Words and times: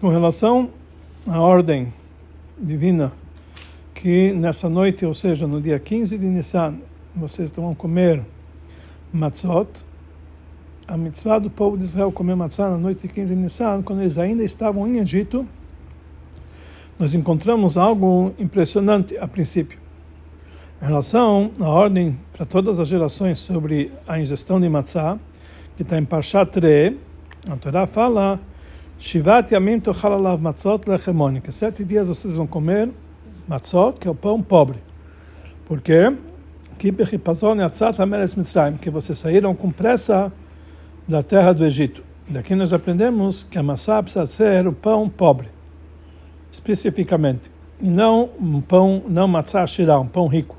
com 0.00 0.08
relação 0.08 0.70
à 1.26 1.40
ordem 1.40 1.92
divina 2.58 3.12
que 3.94 4.30
nessa 4.32 4.68
noite, 4.68 5.06
ou 5.06 5.14
seja, 5.14 5.46
no 5.46 5.58
dia 5.58 5.78
15 5.78 6.18
de 6.18 6.26
Nissan, 6.26 6.74
vocês 7.14 7.50
vão 7.50 7.74
comer 7.74 8.22
matzot, 9.10 9.68
a 10.86 10.98
mitzvah 10.98 11.38
do 11.38 11.48
povo 11.48 11.78
de 11.78 11.84
Israel 11.84 12.12
comer 12.12 12.36
matzah 12.36 12.70
na 12.70 12.76
noite 12.76 13.02
de 13.02 13.08
15 13.08 13.34
de 13.34 13.40
Nissan, 13.40 13.82
quando 13.82 14.02
eles 14.02 14.18
ainda 14.18 14.44
estavam 14.44 14.86
em 14.86 14.98
Egito, 14.98 15.46
nós 16.98 17.14
encontramos 17.14 17.78
algo 17.78 18.34
impressionante 18.38 19.16
a 19.18 19.26
princípio. 19.26 19.78
Em 20.80 20.86
relação 20.86 21.50
à 21.58 21.68
ordem 21.68 22.18
para 22.34 22.44
todas 22.44 22.78
as 22.78 22.86
gerações 22.86 23.38
sobre 23.38 23.90
a 24.06 24.20
ingestão 24.20 24.60
de 24.60 24.68
matzah, 24.68 25.18
que 25.74 25.82
está 25.82 25.96
em 25.96 26.04
Parshat 26.04 26.60
Re, 26.60 26.98
a 27.48 27.56
Torá 27.56 27.86
fala 27.86 28.38
Shivat 28.98 29.52
yamim 29.52 29.80
tochal 29.80 30.38
matzot 30.38 30.88
lechemoni. 30.88 31.40
Que 31.40 31.52
sete 31.52 31.84
dias 31.84 32.08
vocês 32.08 32.36
vão 32.36 32.46
comer 32.46 32.90
matzot, 33.46 33.98
que 33.98 34.08
é 34.08 34.10
o 34.10 34.14
pão 34.14 34.42
pobre. 34.42 34.78
Por 35.66 35.80
quê? 35.80 36.16
Que 36.78 36.90
vocês 38.90 39.18
saíram 39.18 39.54
com 39.54 39.70
pressa 39.70 40.32
da 41.08 41.22
terra 41.22 41.52
do 41.52 41.64
Egito. 41.64 42.02
Daqui 42.28 42.54
nós 42.54 42.72
aprendemos 42.72 43.44
que 43.44 43.58
a 43.58 43.62
maçã 43.62 44.02
precisa 44.02 44.26
ser 44.26 44.66
o 44.66 44.72
pão 44.72 45.08
pobre, 45.08 45.48
especificamente, 46.50 47.50
e 47.80 47.88
não 47.88 48.28
um 48.40 48.60
pão, 48.60 49.02
não 49.08 49.28
matzah 49.28 49.66
shirah, 49.66 50.00
um 50.00 50.08
pão 50.08 50.26
rico. 50.26 50.56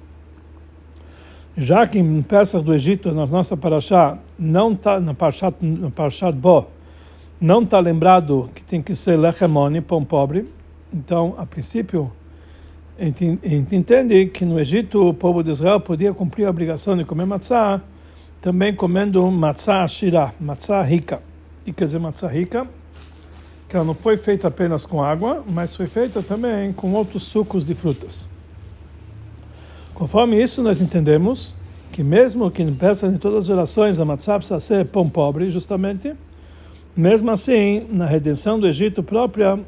Já 1.57 1.85
que 1.87 1.99
em 1.99 2.21
peças 2.21 2.61
do 2.61 2.73
Egito, 2.73 3.11
na 3.11 3.25
nossa 3.25 3.57
paraxá, 3.57 4.17
não 4.37 4.73
está 4.73 4.99
na 4.99 5.13
parashat, 5.13 5.55
na 5.61 5.89
parashat 5.89 6.35
Bo, 6.37 6.67
não 7.39 7.61
está 7.61 7.79
lembrado 7.79 8.49
que 8.55 8.63
tem 8.63 8.81
que 8.81 8.95
ser 8.95 9.17
lechemoni, 9.17 9.79
pão 9.81 10.03
pobre. 10.03 10.47
Então, 10.91 11.35
a 11.37 11.45
princípio, 11.45 12.11
a 12.99 13.05
gente 13.05 13.75
entende 13.75 14.25
que 14.27 14.43
no 14.43 14.59
Egito 14.59 15.07
o 15.07 15.13
povo 15.13 15.43
de 15.43 15.51
Israel 15.51 15.79
podia 15.79 16.13
cumprir 16.13 16.45
a 16.45 16.49
obrigação 16.49 16.97
de 16.97 17.05
comer 17.05 17.25
matzah, 17.25 17.81
também 18.41 18.73
comendo 18.73 19.29
matzah 19.29 19.83
ashirah, 19.83 20.33
matzah 20.39 20.81
rica. 20.81 21.21
E 21.65 21.71
quer 21.71 21.85
dizer 21.85 21.99
matzah 21.99 22.27
rica? 22.27 22.67
Que 23.69 23.75
ela 23.75 23.85
não 23.85 23.93
foi 23.93 24.17
feita 24.17 24.47
apenas 24.47 24.85
com 24.85 25.03
água, 25.03 25.43
mas 25.47 25.75
foi 25.75 25.85
feita 25.85 26.23
também 26.23 26.73
com 26.73 26.93
outros 26.93 27.23
sucos 27.23 27.65
de 27.65 27.75
frutas. 27.75 28.27
Conforme 29.93 30.41
isso, 30.41 30.63
nós 30.63 30.79
entendemos 30.81 31.53
que 31.91 32.01
mesmo 32.01 32.49
que 32.49 32.63
peça 32.71 33.09
de 33.09 33.17
todas 33.17 33.39
as 33.39 33.45
gerações 33.45 33.99
a 33.99 34.05
matzah 34.05 34.37
precisa 34.37 34.59
ser 34.59 34.85
pão 34.85 35.09
pobre, 35.09 35.51
justamente, 35.51 36.13
mesmo 36.97 37.29
assim, 37.29 37.85
na 37.91 38.07
redenção 38.07 38.59
do 38.59 38.67
Egito 38.67 39.03
própria, 39.03 39.59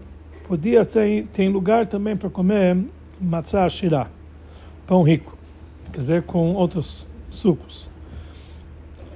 podia 0.48 0.84
ter 0.84 1.28
tem 1.28 1.48
lugar 1.48 1.86
também 1.86 2.18
para 2.18 2.28
comer 2.28 2.76
matzah 3.22 3.70
shirah, 3.70 4.10
pão 4.88 5.04
rico, 5.04 5.38
quer 5.94 6.00
dizer, 6.00 6.24
com 6.24 6.56
outros 6.56 7.08
sucos. 7.30 7.92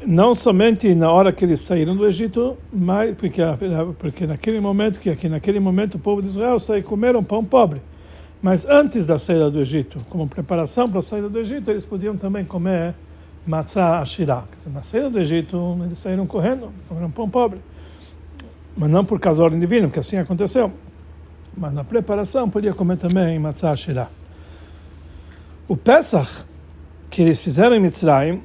Não 0.06 0.36
somente 0.36 0.94
na 0.94 1.12
hora 1.12 1.32
que 1.32 1.44
eles 1.44 1.62
saíram 1.62 1.96
do 1.96 2.06
Egito, 2.06 2.56
mas 2.72 3.16
porque 3.16 3.42
porque 3.98 4.28
naquele 4.28 4.60
momento 4.60 5.00
que 5.00 5.10
aqui 5.10 5.28
naquele 5.28 5.60
momento 5.60 5.96
o 5.96 6.00
povo 6.00 6.22
de 6.22 6.28
Israel 6.28 6.60
saiu 6.60 6.84
comeram 6.84 7.24
pão 7.24 7.44
pobre, 7.44 7.82
mas 8.44 8.64
antes 8.64 9.08
da 9.08 9.18
saída 9.18 9.50
do 9.50 9.60
Egito, 9.60 10.00
como 10.10 10.28
preparação 10.28 10.88
para 10.88 11.00
a 11.00 11.02
saída 11.02 11.30
do 11.30 11.40
Egito, 11.40 11.72
eles 11.72 11.84
podiam 11.84 12.16
também 12.16 12.46
comer 12.46 12.94
matzah 13.48 14.02
ashirah. 14.02 14.44
Na 14.72 14.84
saída 14.84 15.10
do 15.10 15.20
Egito, 15.20 15.80
eles 15.84 15.98
saíram 15.98 16.28
correndo, 16.28 16.70
comeram 16.88 17.10
pão 17.10 17.28
pobre 17.28 17.60
mas 18.76 18.90
não 18.90 19.06
por 19.06 19.20
causa 19.20 19.40
da 19.40 19.46
ordem 19.46 19.60
divina, 19.60 19.88
porque 19.88 20.00
assim 20.00 20.18
aconteceu. 20.18 20.72
Mas 21.56 21.74
na 21.74 21.84
preparação 21.84 22.50
podia 22.50 22.74
comer 22.74 22.98
também 22.98 23.38
matzah 23.38 23.76
shirah. 23.76 24.10
O 25.68 25.78
Pesach 25.78 26.46
que 27.10 27.22
eles 27.22 27.44
fizeram 27.44 27.76
em 27.76 27.80
Mitzrayim 27.80 28.42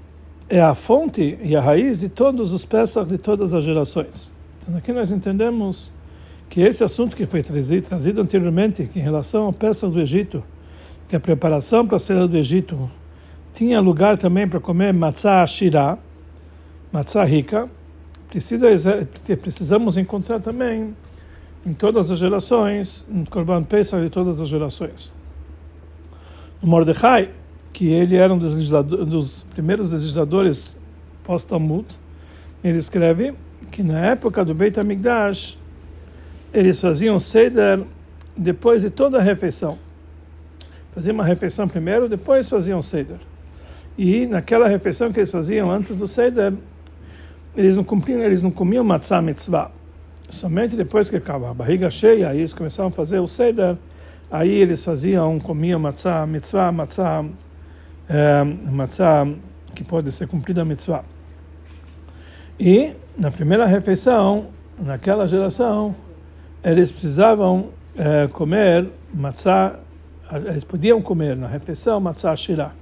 é 0.46 0.60
a 0.60 0.74
fonte 0.74 1.38
e 1.42 1.56
a 1.56 1.60
raiz 1.60 2.00
de 2.00 2.08
todos 2.10 2.52
os 2.52 2.66
Pesach 2.66 3.08
de 3.08 3.16
todas 3.16 3.54
as 3.54 3.64
gerações. 3.64 4.30
Então 4.60 4.76
aqui 4.76 4.92
nós 4.92 5.10
entendemos 5.10 5.90
que 6.50 6.60
esse 6.60 6.84
assunto 6.84 7.16
que 7.16 7.24
foi 7.24 7.42
trazido, 7.42 8.20
anteriormente, 8.20 8.84
que 8.84 8.98
em 8.98 9.02
relação 9.02 9.44
ao 9.44 9.52
Pesach 9.52 9.90
do 9.90 10.00
Egito, 10.00 10.44
que 11.08 11.16
a 11.16 11.20
preparação 11.20 11.86
para 11.86 11.96
a 11.96 11.98
saída 11.98 12.28
do 12.28 12.36
Egito 12.36 12.90
tinha 13.54 13.80
lugar 13.80 14.18
também 14.18 14.46
para 14.46 14.60
comer 14.60 14.92
matzah 14.92 15.46
shirah, 15.46 15.98
matzah 16.92 17.24
rica, 17.24 17.70
precisa, 18.28 18.66
precisamos 19.40 19.96
encontrar 19.96 20.40
também 20.40 20.94
em 21.66 21.72
todas 21.72 22.10
as 22.10 22.18
gerações, 22.18 23.04
no 23.08 23.26
Korban 23.26 23.62
Pesach 23.62 24.02
de 24.02 24.10
todas 24.10 24.40
as 24.40 24.48
gerações. 24.48 25.12
O 26.62 26.66
Mordecai, 26.66 27.30
que 27.72 27.88
ele 27.88 28.16
era 28.16 28.32
um 28.32 28.38
dos, 28.38 28.68
dos 28.68 29.42
primeiros 29.54 29.90
legisladores 29.90 30.76
pós-Talmud, 31.24 31.86
ele 32.64 32.78
escreve 32.78 33.34
que 33.70 33.82
na 33.82 34.00
época 34.06 34.44
do 34.44 34.54
Beit 34.54 34.78
HaMikdash, 34.78 35.58
eles 36.52 36.80
faziam 36.80 37.20
Seder 37.20 37.82
depois 38.36 38.82
de 38.82 38.90
toda 38.90 39.18
a 39.18 39.22
refeição. 39.22 39.78
Faziam 40.92 41.14
uma 41.14 41.24
refeição 41.24 41.68
primeiro, 41.68 42.08
depois 42.08 42.48
faziam 42.48 42.80
Seder. 42.80 43.18
E 43.96 44.26
naquela 44.26 44.68
refeição 44.68 45.12
que 45.12 45.18
eles 45.18 45.30
faziam 45.30 45.70
antes 45.70 45.96
do 45.96 46.06
Seder, 46.06 46.54
eles 47.58 47.76
não 47.76 47.82
cumpriam, 47.82 48.22
eles 48.22 48.40
não 48.40 48.52
comiam 48.52 48.84
matzah 48.84 49.20
mitzvah. 49.20 49.72
Somente 50.30 50.76
depois 50.76 51.10
que 51.10 51.16
acaba 51.16 51.50
a 51.50 51.54
barriga 51.54 51.90
cheia, 51.90 52.28
aí 52.28 52.38
eles 52.38 52.52
começavam 52.52 52.88
a 52.88 52.92
fazer 52.92 53.18
o 53.18 53.26
seder, 53.26 53.76
aí 54.30 54.48
eles 54.48 54.84
faziam, 54.84 55.40
comiam 55.40 55.80
matzah 55.80 56.24
mitzvah, 56.24 56.70
matzah, 56.70 57.24
é, 58.08 58.44
matzah 58.44 59.26
que 59.74 59.82
pode 59.82 60.12
ser 60.12 60.28
cumprida 60.28 60.64
mitzvah. 60.64 61.02
E 62.60 62.92
na 63.18 63.32
primeira 63.32 63.66
refeição, 63.66 64.46
naquela 64.78 65.26
geração, 65.26 65.96
eles 66.62 66.92
precisavam 66.92 67.70
é, 67.96 68.28
comer 68.28 68.88
matzah, 69.12 69.80
eles 70.46 70.62
podiam 70.62 71.00
comer 71.00 71.36
na 71.36 71.48
refeição 71.48 71.98
matzah 71.98 72.36
shirah 72.36 72.72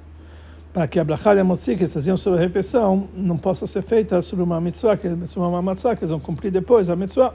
para 0.77 0.87
que 0.87 1.01
a 1.01 1.05
brachá 1.05 1.33
de 1.33 1.41
Amotzi, 1.41 1.75
que 1.75 1.85
eles 1.85 1.95
faziam 1.95 2.19
sobre 2.19 2.39
a 2.39 2.43
refeição, 2.43 3.09
não 3.17 3.39
possa 3.39 3.67
ser 3.67 3.81
feita 3.81 4.21
sobre 4.21 4.45
uma 4.45 4.61
mitzvah, 4.61 4.95
que, 4.95 5.09
sobre 5.27 5.49
uma 5.49 5.63
matzah, 5.63 5.97
que 5.97 6.01
eles 6.01 6.11
vão 6.11 6.21
cumprir 6.21 6.53
depois 6.53 6.91
a 6.91 6.95
mitzvah, 6.95 7.33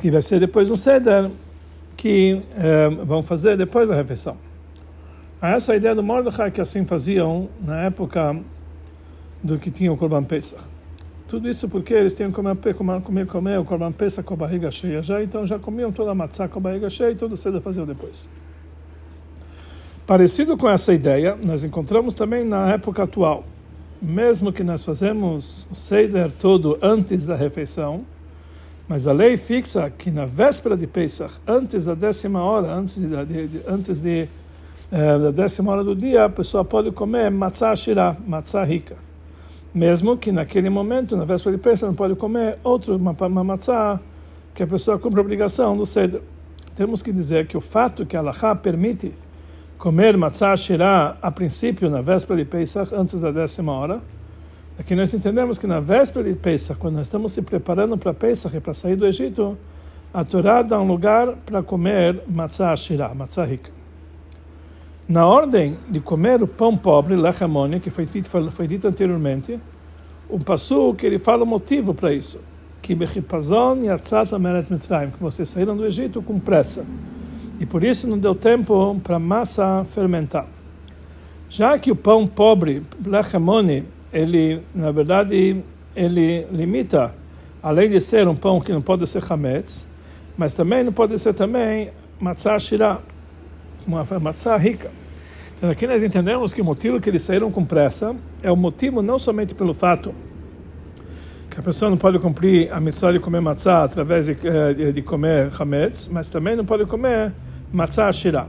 que 0.00 0.10
vai 0.10 0.20
ser 0.20 0.40
depois 0.40 0.68
um 0.72 0.76
seder, 0.76 1.30
que 1.96 2.42
eh, 2.56 2.88
vão 3.04 3.22
fazer 3.22 3.56
depois 3.56 3.88
da 3.88 3.94
refeição. 3.94 4.36
Essa 5.40 5.70
é 5.70 5.74
a 5.74 5.76
ideia 5.76 5.94
do 5.94 6.02
Mordechai, 6.02 6.50
que 6.50 6.60
assim 6.60 6.84
faziam 6.84 7.48
na 7.60 7.82
época 7.82 8.40
do 9.40 9.56
que 9.56 9.70
tinha 9.70 9.92
o 9.92 9.96
Korban 9.96 10.24
Pesach. 10.24 10.64
Tudo 11.28 11.48
isso 11.48 11.68
porque 11.68 11.94
eles 11.94 12.12
tinham 12.12 12.30
que 12.30 12.34
comer, 12.34 12.56
comer, 12.74 13.02
comer, 13.02 13.26
comer 13.28 13.60
o 13.60 13.64
Korban 13.64 13.92
Pesach 13.92 14.26
com 14.26 14.34
a 14.34 14.36
barriga 14.36 14.68
cheia 14.68 15.00
já, 15.00 15.22
então 15.22 15.46
já 15.46 15.60
comiam 15.60 15.92
toda 15.92 16.10
a 16.10 16.14
matzah 16.14 16.48
com 16.48 16.58
a 16.58 16.62
barriga 16.62 16.90
cheia 16.90 17.12
e 17.12 17.14
todo 17.14 17.36
cedo 17.36 17.60
faziam 17.60 17.86
depois. 17.86 18.28
Parecido 20.06 20.54
com 20.58 20.68
essa 20.68 20.92
ideia, 20.92 21.34
nós 21.42 21.64
encontramos 21.64 22.12
também 22.12 22.44
na 22.44 22.70
época 22.72 23.04
atual. 23.04 23.42
Mesmo 24.02 24.52
que 24.52 24.62
nós 24.62 24.84
fazemos 24.84 25.66
o 25.72 25.74
Seder 25.74 26.30
todo 26.38 26.76
antes 26.82 27.24
da 27.24 27.34
refeição, 27.34 28.04
mas 28.86 29.06
a 29.06 29.12
lei 29.12 29.38
fixa 29.38 29.88
que 29.88 30.10
na 30.10 30.26
véspera 30.26 30.76
de 30.76 30.86
Pesach, 30.86 31.32
antes 31.46 31.86
da 31.86 31.94
décima 31.94 32.42
hora, 32.42 32.70
antes, 32.70 32.96
de, 32.96 33.06
de, 33.08 33.60
antes 33.66 34.02
de, 34.02 34.28
eh, 34.92 35.18
da 35.18 35.30
décima 35.30 35.72
hora 35.72 35.82
do 35.82 35.96
dia, 35.96 36.26
a 36.26 36.28
pessoa 36.28 36.62
pode 36.66 36.90
comer 36.90 37.30
matzah 37.30 37.74
shirah, 37.74 38.14
matzah 38.26 38.62
rica. 38.62 38.96
Mesmo 39.72 40.18
que 40.18 40.30
naquele 40.30 40.68
momento, 40.68 41.16
na 41.16 41.24
véspera 41.24 41.56
de 41.56 41.62
Pesach, 41.62 41.86
não 41.86 41.94
pode 41.94 42.14
comer 42.14 42.58
outro, 42.62 42.94
uma, 42.94 43.12
uma 43.12 43.42
matzah 43.42 43.98
que 44.54 44.62
a 44.62 44.66
pessoa 44.66 44.98
cumpre 44.98 45.20
a 45.20 45.22
obrigação 45.22 45.74
do 45.74 45.86
Seder. 45.86 46.20
Temos 46.76 47.00
que 47.00 47.10
dizer 47.10 47.46
que 47.46 47.56
o 47.56 47.60
fato 47.60 48.04
que 48.04 48.18
a 48.18 48.20
Allah 48.20 48.54
permite 48.54 49.23
comer 49.84 50.16
matzah 50.16 50.56
shirah 50.56 51.18
a 51.20 51.30
princípio 51.30 51.90
na 51.90 52.00
véspera 52.00 52.38
de 52.38 52.46
Pesach, 52.46 52.94
antes 52.94 53.20
da 53.20 53.30
décima 53.30 53.70
hora. 53.70 54.00
Aqui 54.78 54.94
nós 54.94 55.12
entendemos 55.12 55.58
que 55.58 55.66
na 55.66 55.78
véspera 55.78 56.26
de 56.26 56.34
Pesach, 56.34 56.80
quando 56.80 56.94
nós 56.94 57.06
estamos 57.06 57.32
se 57.32 57.42
preparando 57.42 57.98
para 57.98 58.14
Pesach 58.14 58.56
e 58.56 58.60
para 58.60 58.72
sair 58.72 58.96
do 58.96 59.06
Egito, 59.06 59.58
a 60.14 60.24
Torá 60.24 60.62
dá 60.62 60.80
um 60.80 60.86
lugar 60.86 61.34
para 61.44 61.62
comer 61.62 62.18
matzah 62.26 62.74
shirah, 62.74 63.14
matzah 63.14 63.44
rica. 63.44 63.70
Na 65.06 65.26
ordem 65.26 65.76
de 65.90 66.00
comer 66.00 66.42
o 66.42 66.46
pão 66.46 66.74
pobre, 66.74 67.14
lechamoni, 67.14 67.78
que 67.78 67.90
foi 67.90 68.06
dito, 68.06 68.50
foi 68.50 68.66
dito 68.66 68.88
anteriormente, 68.88 69.60
o 70.30 70.38
passo 70.38 70.94
que 70.94 71.04
ele 71.04 71.18
fala 71.18 71.44
o 71.44 71.46
motivo 71.46 71.92
para 71.92 72.10
isso, 72.10 72.40
que 72.80 72.96
que 72.96 73.20
vocês 75.20 75.48
saíram 75.50 75.76
do 75.76 75.84
Egito 75.84 76.22
com 76.22 76.40
pressa 76.40 76.86
e 77.60 77.66
por 77.66 77.84
isso 77.84 78.06
não 78.06 78.18
deu 78.18 78.34
tempo 78.34 78.98
para 79.02 79.16
a 79.16 79.18
massa 79.18 79.84
fermentar. 79.84 80.46
Já 81.48 81.78
que 81.78 81.90
o 81.90 81.96
pão 81.96 82.26
pobre, 82.26 82.82
lechemoni, 83.04 83.84
ele, 84.12 84.62
na 84.74 84.90
verdade, 84.90 85.62
ele 85.94 86.46
limita, 86.50 87.14
além 87.62 87.88
de 87.88 88.00
ser 88.00 88.26
um 88.26 88.34
pão 88.34 88.60
que 88.60 88.72
não 88.72 88.82
pode 88.82 89.06
ser 89.06 89.22
hametz, 89.30 89.86
mas 90.36 90.52
também 90.52 90.82
não 90.82 90.92
pode 90.92 91.18
ser 91.18 91.32
também 91.32 91.90
matzah 92.18 92.58
shirah, 92.58 93.00
uma 93.86 94.04
matzah 94.20 94.56
rica. 94.56 94.90
Então 95.56 95.70
aqui 95.70 95.86
nós 95.86 96.02
entendemos 96.02 96.52
que 96.52 96.60
o 96.60 96.64
motivo 96.64 97.00
que 97.00 97.08
eles 97.08 97.22
saíram 97.22 97.50
com 97.50 97.64
pressa 97.64 98.14
é 98.42 98.50
o 98.50 98.56
motivo 98.56 99.00
não 99.00 99.18
somente 99.18 99.54
pelo 99.54 99.72
fato 99.72 100.14
que 101.54 101.60
a 101.60 101.62
pessoa 101.62 101.88
não 101.88 101.96
pode 101.96 102.18
cumprir 102.18 102.72
a 102.72 102.80
mitzvah 102.80 103.12
de 103.12 103.20
comer 103.20 103.40
matzah 103.40 103.84
através 103.84 104.26
de, 104.26 104.36
eh, 104.44 104.90
de 104.90 105.02
comer 105.02 105.50
hametz, 105.56 106.08
mas 106.10 106.28
também 106.28 106.56
não 106.56 106.64
pode 106.64 106.84
comer 106.84 107.32
matzah 107.72 108.10
shirah. 108.10 108.48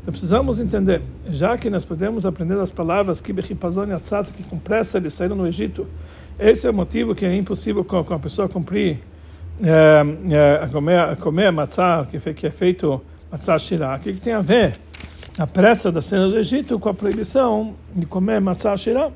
Então 0.00 0.10
precisamos 0.10 0.58
entender, 0.58 1.00
já 1.30 1.56
que 1.56 1.70
nós 1.70 1.84
podemos 1.84 2.26
aprender 2.26 2.58
as 2.58 2.72
palavras 2.72 3.20
que 3.20 3.32
bechipazon 3.32 3.86
yatzat, 3.86 4.32
que 4.32 4.42
com 4.42 4.58
pressa 4.58 4.98
eles 4.98 5.14
saíram 5.14 5.36
no 5.36 5.46
Egito, 5.46 5.86
esse 6.36 6.66
é 6.66 6.70
o 6.70 6.74
motivo 6.74 7.14
que 7.14 7.24
é 7.24 7.34
impossível 7.36 7.84
com, 7.84 8.02
com 8.02 8.14
a 8.14 8.18
pessoa 8.18 8.48
cumprir 8.48 8.98
é, 9.62 10.02
é, 10.62 10.66
comer, 10.66 11.16
comer 11.18 11.52
matzah, 11.52 12.04
que, 12.10 12.18
que 12.34 12.46
é 12.48 12.50
feito 12.50 13.00
matzah 13.30 13.58
shirah. 13.60 13.94
O 13.94 14.00
que, 14.00 14.12
que 14.12 14.20
tem 14.20 14.32
a 14.32 14.40
ver 14.40 14.80
a 15.38 15.46
pressa 15.46 15.92
da 15.92 16.02
cena 16.02 16.28
do 16.28 16.36
Egito 16.36 16.80
com 16.80 16.88
a 16.88 16.94
proibição 16.94 17.76
de 17.94 18.06
comer 18.06 18.40
matzah 18.40 18.76
shirah? 18.76 19.12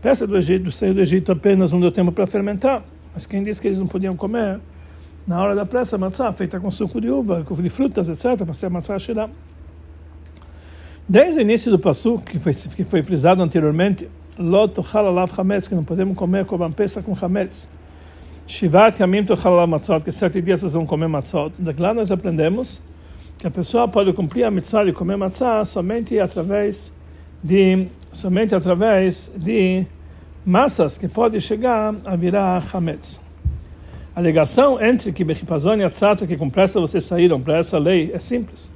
Pressa 0.00 0.26
do 0.26 0.36
Egito, 0.36 0.72
sair 0.72 0.94
do 0.94 1.00
Egito 1.00 1.30
apenas 1.30 1.72
não 1.72 1.80
deu 1.80 1.92
tempo 1.92 2.10
para 2.10 2.26
fermentar, 2.26 2.82
mas 3.12 3.26
quem 3.26 3.42
disse 3.42 3.60
que 3.60 3.68
eles 3.68 3.78
não 3.78 3.86
podiam 3.86 4.16
comer 4.16 4.58
na 5.26 5.40
hora 5.40 5.54
da 5.54 5.66
pressa 5.66 5.98
matzah 5.98 6.32
feita 6.32 6.58
com 6.58 6.70
suco 6.70 7.00
de 7.00 7.10
uva, 7.10 7.44
com 7.44 7.54
frutas, 7.68 8.08
etc., 8.08 8.42
para 8.44 8.54
ser 8.54 8.70
matzah 8.70 8.98
shirah. 8.98 9.28
Desde 11.06 11.40
o 11.40 11.42
início 11.42 11.70
do 11.70 11.78
passo 11.78 12.16
que 12.18 12.38
foi, 12.38 12.54
que 12.54 12.84
foi 12.84 13.02
frisado 13.02 13.42
anteriormente, 13.42 14.08
Lot 14.38 14.80
halalav 14.94 15.30
hametz, 15.38 15.68
que 15.68 15.74
não 15.74 15.84
podemos 15.84 16.16
comer 16.16 16.46
korban 16.46 16.72
pesa 16.72 17.02
com 17.02 17.12
hametz. 17.20 17.68
Shivat 18.46 19.00
yamim 19.00 19.26
halalav 19.26 19.68
matzot, 19.68 20.02
que 20.02 20.12
sete 20.12 20.40
dias 20.40 20.60
vocês 20.60 20.72
vão 20.72 20.86
comer 20.86 21.08
matzot. 21.08 21.52
Daqui 21.58 21.82
lá 21.82 21.92
nós 21.92 22.10
aprendemos 22.10 22.80
que 23.38 23.46
a 23.46 23.50
pessoa 23.50 23.86
pode 23.86 24.12
cumprir 24.14 24.44
a 24.44 24.50
mitzvah 24.50 24.84
de 24.84 24.92
comer 24.92 25.16
matzah 25.16 25.64
somente 25.64 26.18
através 26.18 26.90
de 27.42 27.86
somente 28.12 28.54
através 28.54 29.30
de 29.36 29.86
massas 30.44 30.98
que 30.98 31.08
pode 31.08 31.40
chegar 31.40 31.94
a 32.04 32.16
virar 32.16 32.62
hametz. 32.72 33.20
A 34.14 34.20
ligação 34.20 34.82
entre 34.82 35.12
que 35.12 35.24
Bechipazon 35.24 35.76
e 35.76 35.84
Atzata, 35.84 36.26
que 36.26 36.36
com 36.36 36.50
pressa 36.50 36.80
vocês 36.80 37.04
saíram 37.04 37.40
para 37.40 37.58
essa 37.58 37.78
lei, 37.78 38.10
é 38.12 38.18
simples. 38.18 38.72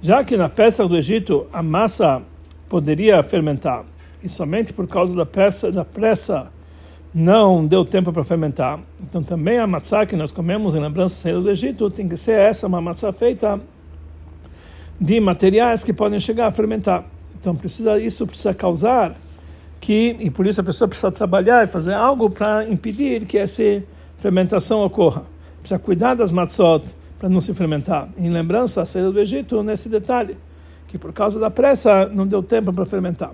Já 0.00 0.24
que 0.24 0.36
na 0.36 0.48
peça 0.48 0.86
do 0.88 0.96
Egito 0.96 1.46
a 1.52 1.62
massa 1.62 2.22
poderia 2.68 3.22
fermentar, 3.22 3.84
e 4.24 4.28
somente 4.28 4.72
por 4.72 4.88
causa 4.88 5.14
da 5.14 5.26
pressa, 5.26 5.70
da 5.70 5.84
pressa 5.84 6.50
não 7.14 7.66
deu 7.66 7.84
tempo 7.84 8.12
para 8.12 8.24
fermentar. 8.24 8.80
Então 9.02 9.22
também 9.22 9.58
a 9.58 9.66
matzá 9.66 10.06
que 10.06 10.16
nós 10.16 10.32
comemos 10.32 10.74
em 10.74 10.80
lembrança 10.80 11.14
saída 11.14 11.40
do 11.40 11.50
Egito 11.50 11.90
tem 11.90 12.08
que 12.08 12.16
ser 12.16 12.38
essa, 12.38 12.66
uma 12.66 12.80
matzá 12.80 13.12
feita 13.12 13.60
de 14.98 15.20
materiais 15.20 15.84
que 15.84 15.92
podem 15.92 16.18
chegar 16.18 16.46
a 16.46 16.52
fermentar. 16.52 17.04
Então 17.42 17.56
precisa 17.56 17.98
isso 17.98 18.24
precisa 18.24 18.54
causar 18.54 19.16
que 19.80 20.16
e 20.20 20.30
por 20.30 20.46
isso 20.46 20.60
a 20.60 20.64
pessoa 20.64 20.86
precisa 20.86 21.10
trabalhar 21.10 21.64
e 21.64 21.66
fazer 21.66 21.92
algo 21.92 22.30
para 22.30 22.68
impedir 22.68 23.26
que 23.26 23.36
essa 23.36 23.82
fermentação 24.16 24.80
ocorra. 24.84 25.24
Precisa 25.58 25.76
cuidar 25.80 26.14
das 26.14 26.30
matzot 26.30 26.86
para 27.18 27.28
não 27.28 27.40
se 27.40 27.52
fermentar. 27.52 28.08
Em 28.16 28.30
lembrança 28.30 28.80
a 28.80 28.86
saída 28.86 29.10
do 29.10 29.18
Egito 29.18 29.60
nesse 29.60 29.88
detalhe 29.88 30.36
que 30.86 30.96
por 30.96 31.12
causa 31.12 31.40
da 31.40 31.50
pressa 31.50 32.06
não 32.06 32.28
deu 32.28 32.44
tempo 32.44 32.72
para 32.72 32.86
fermentar. 32.86 33.32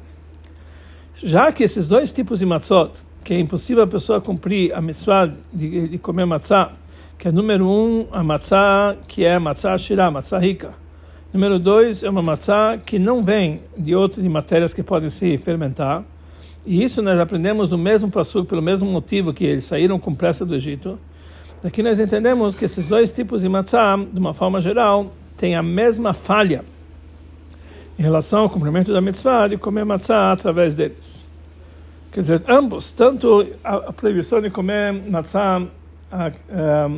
Já 1.16 1.52
que 1.52 1.62
esses 1.62 1.86
dois 1.86 2.10
tipos 2.10 2.38
de 2.38 2.46
matzot, 2.46 2.92
que 3.22 3.34
é 3.34 3.38
impossível 3.38 3.82
a 3.82 3.86
pessoa 3.86 4.22
cumprir 4.22 4.74
a 4.74 4.80
mitzvah 4.80 5.30
de, 5.52 5.88
de 5.88 5.98
comer 5.98 6.24
matzah, 6.24 6.72
que 7.18 7.28
é 7.28 7.32
número 7.32 7.68
um, 7.68 8.06
a 8.10 8.22
matzah 8.22 8.96
que 9.06 9.22
é 9.22 9.34
a 9.34 9.40
matzah 9.40 9.76
shirah, 9.76 10.10
matzah 10.10 10.38
rica. 10.38 10.87
Número 11.32 11.58
dois 11.58 12.02
é 12.02 12.08
uma 12.08 12.22
matzah 12.22 12.78
que 12.78 12.98
não 12.98 13.22
vem 13.22 13.60
de 13.76 13.94
outras 13.94 14.22
de 14.22 14.28
matérias 14.30 14.72
que 14.72 14.82
podem 14.82 15.10
se 15.10 15.36
fermentar. 15.36 16.02
E 16.66 16.82
isso 16.82 17.02
nós 17.02 17.20
aprendemos 17.20 17.70
no 17.70 17.76
mesmo 17.76 18.10
passo, 18.10 18.46
pelo 18.46 18.62
mesmo 18.62 18.90
motivo 18.90 19.32
que 19.32 19.44
eles 19.44 19.64
saíram 19.64 19.98
com 19.98 20.14
pressa 20.14 20.46
do 20.46 20.54
Egito. 20.54 20.98
Aqui 21.62 21.82
nós 21.82 22.00
entendemos 22.00 22.54
que 22.54 22.64
esses 22.64 22.86
dois 22.86 23.12
tipos 23.12 23.42
de 23.42 23.48
matzah, 23.48 23.96
de 24.10 24.18
uma 24.18 24.32
forma 24.32 24.58
geral, 24.58 25.12
têm 25.36 25.54
a 25.54 25.62
mesma 25.62 26.14
falha 26.14 26.64
em 27.98 28.02
relação 28.02 28.40
ao 28.40 28.50
cumprimento 28.50 28.90
da 28.90 29.00
mitzvah 29.00 29.48
de 29.48 29.58
comer 29.58 29.84
matzah 29.84 30.32
através 30.32 30.74
deles. 30.74 31.26
Quer 32.10 32.20
dizer, 32.20 32.42
ambos, 32.48 32.90
tanto 32.92 33.46
a, 33.62 33.92
proibição 33.92 34.40
de 34.40 34.48
comer 34.48 34.92
matzah, 34.92 35.62
a, 36.10 36.26
a, 36.26 36.90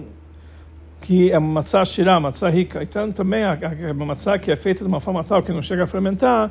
que 1.00 1.30
é 1.30 1.38
uma 1.38 1.54
matzah 1.54 1.84
shirah, 1.84 2.20
matzah 2.20 2.50
rica, 2.50 2.82
e 2.82 2.86
tanto 2.86 3.14
também 3.14 3.42
a, 3.44 3.52
a, 3.52 3.94
matzah 3.94 4.38
que 4.38 4.50
é 4.50 4.56
feita 4.56 4.84
de 4.84 4.88
uma 4.88 5.00
forma 5.00 5.24
tal 5.24 5.42
que 5.42 5.52
não 5.52 5.62
chega 5.62 5.84
a 5.84 5.86
fermentar, 5.86 6.50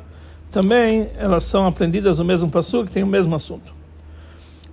também 0.50 1.08
elas 1.16 1.44
são 1.44 1.66
aprendidas 1.66 2.18
no 2.18 2.24
mesmo 2.24 2.50
passo 2.50 2.84
que 2.84 2.90
tem 2.90 3.02
o 3.02 3.06
mesmo 3.06 3.34
assunto. 3.34 3.72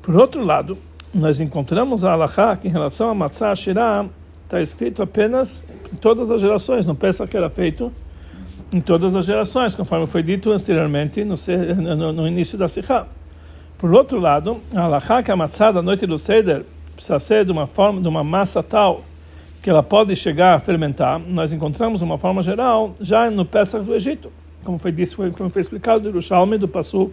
Por 0.02 0.16
outro 0.16 0.44
lado, 0.44 0.78
nós 1.14 1.40
encontramos 1.40 2.04
a 2.04 2.12
halakha 2.12 2.58
que 2.58 2.68
em 2.68 2.72
relação 2.72 3.10
a 3.10 3.14
matzah 3.14 3.54
shirah 3.54 4.06
está 4.44 4.62
escrito 4.62 5.04
apenas 5.04 5.64
em 5.94 5.96
todas 5.98 6.32
as 6.32 6.42
gerações, 6.42 6.88
não 6.88 6.96
pensa 6.96 7.28
que 7.28 7.38
era 7.38 7.50
feito 7.50 7.92
em 8.74 8.82
todas 8.82 9.16
as 9.16 9.26
gerações, 9.26 9.76
conforme 9.76 10.08
foi 10.08 10.24
dito 10.24 10.52
anteriormente 10.52 11.24
no, 11.24 11.36
no, 11.96 12.14
no 12.14 12.28
início 12.28 12.58
da 12.58 12.68
Sikha. 12.68 13.08
Por 13.78 13.94
outro 13.94 14.20
lado, 14.20 14.60
a 14.76 14.82
halakha 14.82 15.22
que 15.22 15.32
a 15.32 15.36
matzah 15.36 15.72
da 15.72 15.82
noite 15.82 16.08
do 16.08 16.18
Seder 16.18 16.66
precisa 16.96 17.20
ser 17.20 17.46
de 17.46 17.52
uma 17.52 17.66
forma, 17.66 18.02
de 18.02 18.08
uma 18.08 18.24
massa 18.24 18.64
tal 18.64 19.04
que 19.62 19.70
ela 19.70 19.84
pode 19.84 20.16
chegar 20.16 20.56
a 20.56 20.60
fermentar. 20.60 21.20
Nós 21.20 21.52
encontramos 21.52 22.02
uma 22.02 22.18
forma 22.18 22.42
geral 22.42 22.96
já 23.00 23.30
no 23.30 23.46
Pesach 23.46 23.84
do 23.84 23.94
Egito, 23.94 24.32
como 24.64 24.78
foi 24.78 24.94
foi, 25.06 25.32
como 25.32 25.50
foi 25.50 25.62
explicado 25.62 26.12
do 26.12 26.22
Shalme 26.22 26.58
do 26.58 26.68
Passu. 26.68 27.12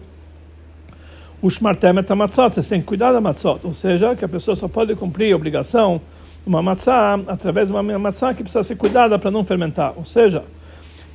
O 1.41 1.49
Shmartemet 1.49 2.11
matzot, 2.13 2.55
você 2.55 2.69
tem 2.69 2.79
que 2.79 2.87
cuidar 2.87 3.11
da 3.11 3.21
matzot, 3.21 3.59
ou 3.63 3.73
seja, 3.73 4.15
que 4.15 4.25
a 4.25 4.27
pessoa 4.27 4.55
só 4.55 4.67
pode 4.67 4.95
cumprir 4.95 5.33
a 5.33 5.35
obrigação 5.35 6.01
uma 6.45 6.61
matzah 6.61 7.19
através 7.27 7.67
de 7.69 7.73
uma 7.73 7.99
matzah 7.99 8.33
que 8.33 8.43
precisa 8.43 8.63
ser 8.63 8.75
cuidada 8.75 9.17
para 9.17 9.31
não 9.31 9.43
fermentar, 9.43 9.93
ou 9.95 10.05
seja, 10.05 10.43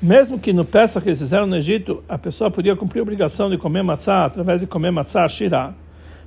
mesmo 0.03 0.38
que 0.38 0.53
no 0.53 0.65
Pesach 0.65 1.03
que 1.03 1.09
eles 1.09 1.19
fizeram 1.19 1.47
no 1.47 1.56
Egito, 1.56 2.03
a 2.09 2.19
pessoa 2.19 2.50
podia 2.50 2.75
cumprir 2.75 3.00
a 3.00 3.03
obrigação 3.03 3.50
de 3.50 3.56
comer 3.56 3.83
matzah 3.83 4.25
através 4.25 4.61
de 4.61 4.67
comer 4.67 4.91
matzah 4.91 5.29
shirah, 5.29 5.73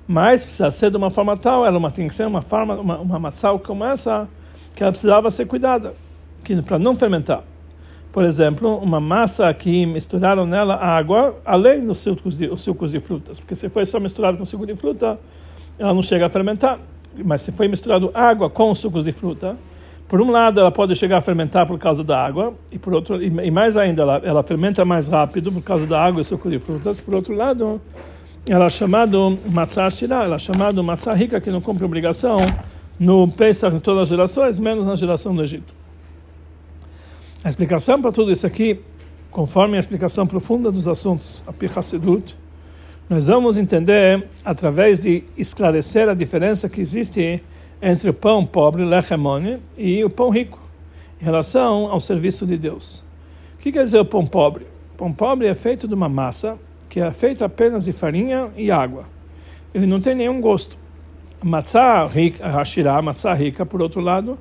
mas 0.08 0.44
precisa 0.44 0.70
ser 0.72 0.90
de 0.92 0.98
uma 0.98 1.10
forma 1.10 1.36
tal, 1.36 1.66
ela 1.66 1.92
tem 1.92 2.08
que 2.08 2.16
ser 2.16 2.28
uma 2.28 2.42
forma, 2.42 2.76
uma, 2.76 2.98
uma 2.98 3.20
matzah 3.20 3.58
como 3.60 3.84
essa, 3.84 4.28
que 4.76 4.84
ela 4.84 4.92
precisava 4.92 5.30
ser 5.32 5.46
cuidada, 5.46 5.94
para 6.66 6.80
não 6.80 6.96
fermentar. 6.96 7.44
Por 8.12 8.24
exemplo, 8.24 8.78
uma 8.78 9.00
massa 9.00 9.52
que 9.54 9.86
misturaram 9.88 10.46
nela 10.46 10.76
água, 10.76 11.36
além 11.44 11.84
dos 11.84 12.00
sucos 12.00 12.38
de, 12.38 12.48
os 12.48 12.62
sucos 12.62 12.92
de 12.92 13.00
frutas, 13.00 13.40
porque 13.40 13.56
se 13.56 13.70
foi 13.70 13.86
só 13.86 14.00
misturado 14.00 14.38
com 14.38 14.46
suco 14.46 14.68
de 14.68 14.76
fruta, 14.76 15.20
ela 15.80 15.94
não 15.94 16.04
chega 16.04 16.28
a 16.28 16.30
fermentar. 16.30 16.80
Mas 17.26 17.42
se 17.42 17.52
foi 17.52 17.68
misturado 17.68 18.12
água 18.14 18.50
com 18.50 18.74
sucos 18.76 19.06
de 19.06 19.12
fruta, 19.12 19.58
por 20.08 20.22
um 20.22 20.30
lado, 20.30 20.60
ela 20.60 20.72
pode 20.72 20.96
chegar 20.96 21.18
a 21.18 21.22
fermentar 21.22 21.66
por 21.66 21.80
causa 21.80 22.04
da 22.04 22.24
água, 22.24 22.54
e 22.72 22.78
por 22.78 22.94
outro 22.94 23.20
e 23.24 23.50
mais 23.50 23.76
ainda, 23.76 24.04
ela, 24.04 24.22
ela 24.24 24.44
fermenta 24.44 24.86
mais 24.86 25.08
rápido 25.08 25.52
por 25.52 25.64
causa 25.64 25.88
da 25.88 26.00
água 26.00 26.22
e 26.22 26.24
suco 26.24 26.52
de 26.52 26.60
frutas. 26.60 27.02
Por 27.02 27.16
outro 27.16 27.34
lado, 27.34 27.82
ela 28.48 28.66
é 28.66 28.70
chamada 28.70 29.18
matzah 29.50 29.90
shirah, 29.90 30.26
ela 30.26 30.36
é 30.36 30.40
chamada 30.40 30.84
matzah 30.84 31.14
rica, 31.14 31.42
que 31.42 31.50
não 31.50 31.62
cumpre 31.62 31.84
obrigação 31.84 32.38
no 33.00 33.28
Pesach 33.28 33.76
em 33.76 33.80
todas 33.80 34.04
as 34.04 34.10
gerações, 34.10 34.60
menos 34.60 34.86
na 34.86 34.96
geração 34.96 35.36
do 35.36 35.42
Egito. 35.44 35.74
A 37.44 37.50
explicação 37.50 38.02
para 38.02 38.12
tudo 38.12 38.32
isso 38.32 38.48
aqui, 38.48 38.80
conforme 39.30 39.76
a 39.78 39.80
explicação 39.80 40.26
profunda 40.26 40.72
dos 40.72 40.88
assuntos, 40.88 41.44
a 41.46 41.52
Pichasedut, 41.52 42.38
nós 43.10 43.28
vamos 43.28 43.58
entender 43.58 44.28
através 44.46 45.02
de 45.02 45.24
esclarecer 45.38 46.08
a 46.08 46.14
diferença 46.14 46.70
que 46.70 46.80
existe 46.80 47.44
entre 47.82 48.10
o 48.10 48.14
pão 48.14 48.46
pobre, 48.46 48.86
lechemone, 48.86 49.60
e 49.78 50.04
o 50.06 50.10
pão 50.10 50.30
rico, 50.30 50.62
em 51.22 51.26
relação 51.26 51.92
ao 51.92 52.00
serviço 52.00 52.46
de 52.46 52.58
Deus. 52.58 53.04
O 53.56 53.58
que 53.58 53.74
quer 53.74 53.84
dizer 53.84 54.00
o 54.00 54.06
pão 54.06 54.26
pobre? 54.26 54.66
O 54.94 54.98
pão 54.98 55.12
pobre 55.12 55.48
é 55.48 55.54
feito 55.54 55.86
de 55.86 55.94
uma 55.94 56.08
massa 56.08 56.58
que 56.88 57.02
é 57.02 57.12
feita 57.12 57.44
apenas 57.44 57.86
de 57.86 57.92
farinha 57.92 58.52
e 58.56 58.72
água. 58.72 59.06
Ele 59.74 59.86
não 59.86 60.00
tem 60.00 60.16
nenhum 60.16 60.40
gosto. 60.40 60.78
Matzá 61.44 62.06
rica, 62.08 62.46
a 62.46 63.02
matzá 63.02 63.34
rica, 63.34 63.66
por 63.66 63.82
outro 63.82 64.00
lado, 64.00 64.40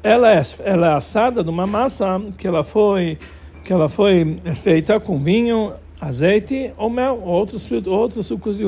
ela 0.00 0.32
é, 0.32 0.40
ela 0.64 0.92
é 0.92 0.94
assada 0.94 1.42
de 1.42 1.50
uma 1.50 1.66
massa 1.66 2.22
que 2.38 2.46
ela 2.46 2.62
foi 2.62 3.18
que 3.64 3.72
ela 3.72 3.88
foi 3.88 4.36
feita 4.54 5.00
com 5.00 5.18
vinho, 5.18 5.72
azeite 6.00 6.72
ou 6.76 6.88
mel, 6.88 7.20
ou 7.20 7.30
outros, 7.30 7.68
outros 7.88 8.24
sucos 8.24 8.56
de 8.56 8.64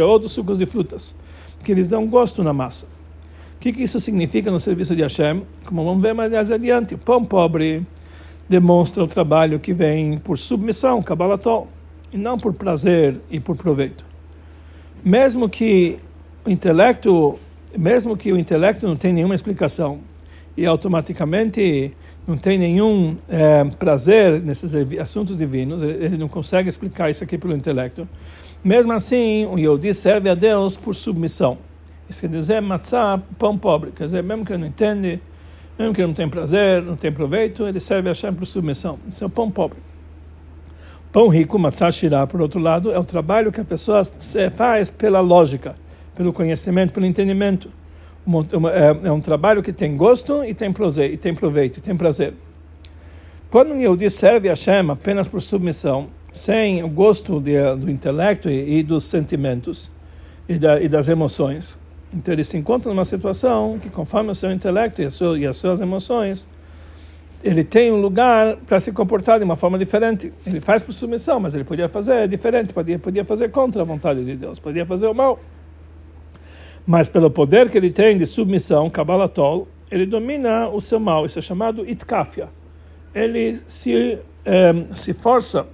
outros 0.00 0.32
sucos 0.32 0.56
de 0.56 0.64
frutas, 0.64 1.14
que 1.62 1.70
eles 1.70 1.88
dão 1.88 2.06
gosto 2.06 2.42
na 2.42 2.54
massa. 2.54 2.86
O 3.56 3.58
que, 3.60 3.70
que 3.70 3.82
isso 3.82 4.00
significa 4.00 4.50
no 4.50 4.58
serviço 4.58 4.96
de 4.96 5.02
Hashem? 5.02 5.42
Como 5.66 5.84
vamos 5.84 6.00
ver 6.00 6.14
mais 6.14 6.50
adiante, 6.50 6.94
o 6.94 6.98
pão 6.98 7.22
pobre 7.22 7.86
demonstra 8.48 9.04
o 9.04 9.06
trabalho 9.06 9.60
que 9.60 9.74
vem 9.74 10.16
por 10.16 10.38
submissão, 10.38 11.02
Kabbalatol, 11.02 11.68
e 12.10 12.16
não 12.16 12.38
por 12.38 12.54
prazer 12.54 13.20
e 13.30 13.38
por 13.38 13.56
proveito. 13.56 14.06
Mesmo 15.04 15.50
que 15.50 15.98
o 16.44 16.50
intelecto, 16.50 17.38
mesmo 17.76 18.16
que 18.16 18.32
o 18.32 18.38
intelecto 18.38 18.86
não 18.86 18.96
tenha 18.96 19.14
nenhuma 19.14 19.34
explicação, 19.34 20.00
e 20.56 20.66
automaticamente 20.66 21.94
não 22.26 22.36
tem 22.36 22.58
nenhum 22.58 23.16
é, 23.28 23.64
prazer 23.78 24.40
nesses 24.40 24.74
assuntos 24.98 25.36
divinos, 25.36 25.82
ele 25.82 26.16
não 26.16 26.28
consegue 26.28 26.68
explicar 26.68 27.10
isso 27.10 27.24
aqui 27.24 27.38
pelo 27.38 27.54
intelecto. 27.54 28.08
Mesmo 28.62 28.92
assim, 28.92 29.46
o 29.46 29.58
Yodi 29.58 29.94
serve 29.94 30.28
a 30.28 30.34
Deus 30.34 30.76
por 30.76 30.94
submissão. 30.94 31.56
Isso 32.08 32.20
quer 32.20 32.28
dizer 32.28 32.60
matzah, 32.60 33.22
pão 33.38 33.56
pobre. 33.56 33.90
Quer 33.92 34.04
dizer, 34.06 34.22
mesmo 34.22 34.44
que 34.44 34.52
ele 34.52 34.60
não 34.60 34.68
entende, 34.68 35.20
mesmo 35.78 35.94
que 35.94 36.00
ele 36.00 36.08
não 36.08 36.14
tem 36.14 36.28
prazer, 36.28 36.82
não 36.82 36.96
tem 36.96 37.10
proveito, 37.10 37.66
ele 37.66 37.80
serve 37.80 38.08
a 38.08 38.12
Hashem 38.12 38.34
por 38.34 38.46
submissão. 38.46 38.98
Isso 39.08 39.24
é 39.24 39.26
o 39.26 39.30
pão 39.30 39.48
pobre. 39.48 39.78
Pão 41.12 41.26
rico, 41.28 41.58
matzah 41.58 41.90
shirah, 41.90 42.26
por 42.26 42.40
outro 42.40 42.60
lado, 42.60 42.92
é 42.92 42.98
o 42.98 43.04
trabalho 43.04 43.50
que 43.50 43.60
a 43.60 43.64
pessoa 43.64 44.02
faz 44.54 44.90
pela 44.90 45.20
lógica, 45.20 45.74
pelo 46.14 46.32
conhecimento, 46.32 46.92
pelo 46.92 47.06
entendimento. 47.06 47.70
É, 48.72 49.08
é 49.08 49.12
um 49.12 49.20
trabalho 49.20 49.62
que 49.62 49.72
tem 49.72 49.96
gosto 49.96 50.44
e 50.44 50.54
tem 50.54 50.72
prazer, 50.72 51.12
e 51.12 51.16
tem 51.16 51.34
proveito, 51.34 51.78
e 51.78 51.80
tem 51.80 51.96
prazer. 51.96 52.34
Quando 53.50 53.72
um 53.72 53.80
Yehudi 53.80 54.10
serve 54.10 54.48
a 54.48 54.52
Hashem 54.52 54.90
apenas 54.90 55.26
por 55.26 55.42
submissão, 55.42 56.08
sem 56.32 56.84
o 56.84 56.88
gosto 56.88 57.40
de, 57.40 57.56
do 57.76 57.90
intelecto 57.90 58.48
e, 58.48 58.78
e 58.78 58.82
dos 58.82 59.04
sentimentos 59.04 59.90
e, 60.48 60.56
da, 60.56 60.80
e 60.80 60.88
das 60.88 61.08
emoções, 61.08 61.78
então 62.12 62.32
ele 62.32 62.44
se 62.44 62.56
encontra 62.56 62.90
numa 62.90 63.04
situação 63.04 63.78
que, 63.80 63.88
conforme 63.88 64.30
o 64.30 64.34
seu 64.34 64.52
intelecto 64.52 65.00
e, 65.02 65.08
e 65.40 65.46
as 65.46 65.56
suas 65.56 65.80
emoções, 65.80 66.48
ele 67.42 67.64
tem 67.64 67.90
um 67.90 68.00
lugar 68.00 68.56
para 68.66 68.78
se 68.78 68.92
comportar 68.92 69.38
de 69.38 69.44
uma 69.44 69.56
forma 69.56 69.78
diferente. 69.78 70.32
Ele 70.46 70.60
faz 70.60 70.82
por 70.82 70.92
submissão, 70.92 71.40
mas 71.40 71.54
ele 71.54 71.64
podia 71.64 71.88
fazer 71.88 72.28
diferente, 72.28 72.72
podia, 72.72 72.98
podia 72.98 73.24
fazer 73.24 73.50
contra 73.50 73.82
a 73.82 73.84
vontade 73.84 74.24
de 74.24 74.36
Deus, 74.36 74.58
podia 74.58 74.84
fazer 74.84 75.06
o 75.06 75.14
mal. 75.14 75.40
Mas 76.86 77.08
pelo 77.08 77.30
poder 77.30 77.70
que 77.70 77.78
ele 77.78 77.92
tem 77.92 78.16
de 78.16 78.26
submissão, 78.26 78.88
Kabbalatol, 78.90 79.68
ele 79.90 80.06
domina 80.06 80.68
o 80.68 80.80
seu 80.80 80.98
mal. 81.00 81.26
Isso 81.26 81.38
é 81.38 81.42
chamado 81.42 81.88
itkafia. 81.88 82.48
Ele 83.14 83.58
se, 83.66 84.18
eh, 84.44 84.84
se 84.94 85.12
força 85.12 85.66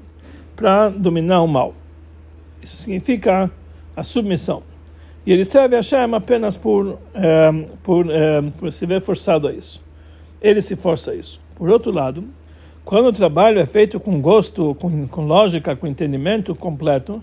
para 0.55 0.89
dominar 0.89 1.43
o 1.43 1.47
mal. 1.47 1.75
Isso 2.63 2.77
significa 2.79 3.51
a 3.95 4.03
submissão. 4.03 4.63
E 5.27 5.33
ele 5.33 5.45
serve 5.45 5.75
a 5.75 5.79
Hashem 5.79 6.15
apenas 6.15 6.57
por, 6.57 6.99
é, 7.13 7.51
por, 7.83 8.09
é, 8.11 8.43
por 8.59 8.73
se 8.73 8.87
ver 8.87 9.01
forçado 9.01 9.49
a 9.49 9.53
isso. 9.53 9.83
Ele 10.41 10.63
se 10.63 10.77
força 10.77 11.11
a 11.11 11.15
isso. 11.15 11.41
Por 11.57 11.69
outro 11.69 11.91
lado, 11.91 12.25
quando 12.85 13.07
o 13.07 13.13
trabalho 13.13 13.59
é 13.59 13.67
feito 13.67 13.99
com 13.99 14.21
gosto, 14.21 14.77
com, 14.77 15.09
com 15.09 15.27
lógica, 15.27 15.75
com 15.75 15.89
entendimento 15.89 16.55
completo, 16.55 17.21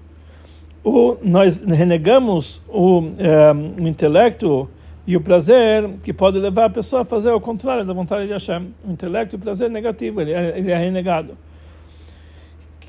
o, 0.83 1.17
nós 1.23 1.59
renegamos 1.59 2.61
o, 2.67 3.11
é, 3.17 3.53
o 3.81 3.87
intelecto 3.87 4.69
e 5.05 5.15
o 5.15 5.21
prazer 5.21 5.89
que 6.03 6.13
pode 6.13 6.37
levar 6.39 6.65
a 6.65 6.69
pessoa 6.69 7.01
a 7.01 7.05
fazer 7.05 7.31
o 7.31 7.39
contrário 7.39 7.85
da 7.85 7.93
vontade 7.93 8.25
de 8.25 8.33
Hashem. 8.33 8.73
O 8.87 8.91
intelecto 8.91 9.35
e 9.35 9.37
o 9.37 9.39
prazer 9.39 9.69
negativo, 9.69 10.21
ele 10.21 10.33
é, 10.33 10.57
ele 10.57 10.71
é 10.71 10.77
renegado. 10.77 11.37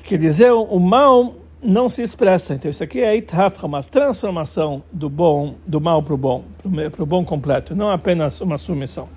Quer 0.03 0.17
dizer, 0.17 0.51
o 0.51 0.79
mal 0.79 1.33
não 1.61 1.89
se 1.89 2.03
expressa. 2.03 2.53
Então 2.53 2.69
isso 2.69 2.83
aqui 2.83 3.01
é 3.01 3.15
itafra, 3.15 3.65
uma 3.65 3.81
transformação 3.83 4.83
do 4.91 5.09
bom, 5.09 5.55
do 5.65 5.81
mal 5.81 6.01
para 6.03 6.13
o 6.13 6.17
bom, 6.17 6.43
para 6.91 7.03
o 7.03 7.05
bom 7.05 7.23
completo, 7.25 7.75
não 7.75 7.89
apenas 7.89 8.39
uma 8.41 8.57
submissão. 8.57 9.07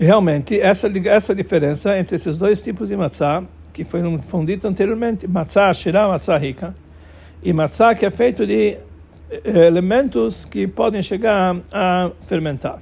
E 0.00 0.04
realmente 0.04 0.60
essa 0.60 0.90
essa 1.08 1.34
diferença 1.34 1.98
entre 1.98 2.16
esses 2.16 2.38
dois 2.38 2.62
tipos 2.62 2.88
de 2.88 2.96
matzah 2.96 3.44
que 3.72 3.84
foi 3.84 4.00
fundido 4.18 4.66
anteriormente, 4.66 5.26
matzah 5.26 5.72
shirah, 5.72 6.08
matzah 6.08 6.36
rica, 6.36 6.74
e 7.42 7.52
matzah 7.52 7.94
que 7.94 8.04
é 8.04 8.10
feito 8.10 8.46
de 8.46 8.78
eh, 9.30 9.66
elementos 9.66 10.44
que 10.44 10.66
podem 10.66 11.02
chegar 11.02 11.56
a 11.72 12.10
fermentar 12.26 12.80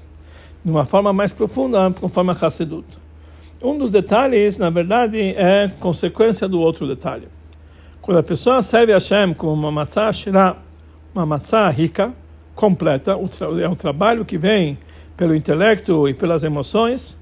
de 0.67 0.73
uma 0.73 0.85
forma 0.85 1.13
mais 1.13 1.33
profunda, 1.33 1.95
conforme 2.01 2.33
a 2.33 2.35
Hassedut. 2.35 2.85
Um 3.63 3.79
dos 3.79 3.93
detalhes, 3.93 4.59
na 4.59 4.69
verdade, 4.69 5.17
é 5.37 5.71
consequência 5.79 6.49
do 6.49 6.59
outro 6.59 6.89
detalhe. 6.89 7.29
Quando 8.03 8.19
a 8.19 8.23
pessoa 8.23 8.61
serve 8.65 8.93
a 8.93 8.97
Hashem 8.97 9.33
como 9.33 9.53
uma 9.53 9.71
matzah 9.71 10.13
shirah, 10.13 10.57
uma 11.15 11.25
matzah 11.25 11.71
rica, 11.71 12.13
completa, 12.53 13.13
é 13.63 13.69
um 13.69 13.77
trabalho 13.77 14.25
que 14.25 14.37
vem 14.37 14.77
pelo 15.17 15.37
intelecto 15.37 16.09
e 16.09 16.15
pelas 16.15 16.43
emoções, 16.43 17.17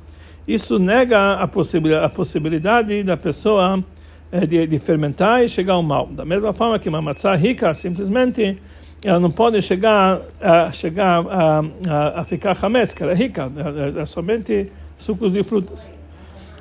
isso 0.48 0.78
nega 0.78 1.34
a, 1.34 1.46
possibilidade, 1.46 3.02
da 3.02 3.16
pessoa 3.16 3.84
de, 4.40 4.66
de, 4.66 4.78
fermentar 4.78 5.44
e 5.44 5.48
chegar 5.48 5.74
ao 5.74 5.82
mal. 5.82 6.06
Da 6.06 6.24
mesma 6.24 6.52
forma 6.52 6.78
que 6.78 6.88
uma 6.88 7.00
matzah 7.00 7.36
rica, 7.36 7.72
simplesmente, 7.74 8.58
ela 9.04 9.20
não 9.20 9.30
pode 9.30 9.60
chegar 9.62 10.20
a, 10.40 10.72
chegar 10.72 11.24
a, 11.26 11.60
a, 11.88 12.20
a 12.20 12.24
ficar 12.24 12.56
hametz, 12.60 12.94
que 12.94 13.02
ela 13.02 13.12
é 13.12 13.14
rica, 13.14 13.50
é, 13.96 14.00
é 14.00 14.06
somente 14.06 14.70
sucos 14.98 15.32
de 15.32 15.42
frutas. 15.42 15.94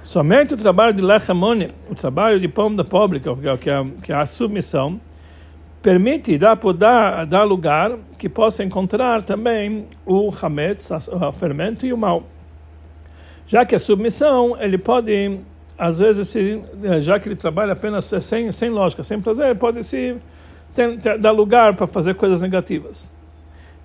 Somente 0.04 0.54
o 0.54 0.58
trabalho 0.58 0.94
de 0.94 1.02
lechamone, 1.02 1.70
o 1.90 1.96
trabalho 1.96 2.40
de 2.40 2.48
pão 2.48 2.76
da 2.76 2.84
pobre, 2.84 3.20
que 3.22 3.30
é, 3.30 3.58
que 3.58 3.70
é, 3.70 3.86
que 4.04 4.12
é 4.12 4.16
a 4.16 4.26
submissão, 4.26 5.00
permite 5.82 6.38
dar, 6.38 6.56
dar, 6.78 7.26
dar 7.26 7.44
lugar 7.44 7.98
que 8.18 8.28
possa 8.28 8.64
encontrar 8.64 9.24
também 9.24 9.86
o 10.06 10.30
hametz, 10.42 10.92
o 10.92 11.32
fermento 11.32 11.86
e 11.86 11.94
o 11.94 11.98
mal. 11.98 12.24
Já 13.48 13.66
que 13.66 13.76
a 13.76 13.80
submissão, 13.80 14.58
ele 14.60 14.78
pode, 14.78 15.40
às 15.78 16.00
vezes, 16.00 16.30
se, 16.30 16.62
já 17.02 17.20
que 17.20 17.28
ele 17.28 17.36
trabalha 17.36 17.74
apenas 17.74 18.06
sem, 18.22 18.52
sem 18.52 18.70
lógica, 18.70 19.04
sem 19.04 19.20
prazer, 19.20 19.56
pode 19.56 19.84
se 19.84 20.18
ter, 20.74 21.00
ter, 21.00 21.18
dar 21.18 21.32
lugar 21.32 21.76
para 21.76 21.88
fazer 21.88 22.16
coisas 22.16 22.42
negativas. 22.42 23.12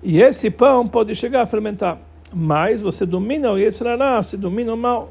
E 0.01 0.21
esse 0.21 0.49
pão 0.49 0.85
pode 0.85 1.13
chegar 1.15 1.41
a 1.41 1.45
fermentar. 1.45 1.97
Mas 2.33 2.81
você 2.81 3.05
domina 3.05 3.51
o 3.51 3.57
Yetzirará, 3.57 4.21
você 4.21 4.37
domina 4.37 4.73
o 4.73 4.77
mal 4.77 5.09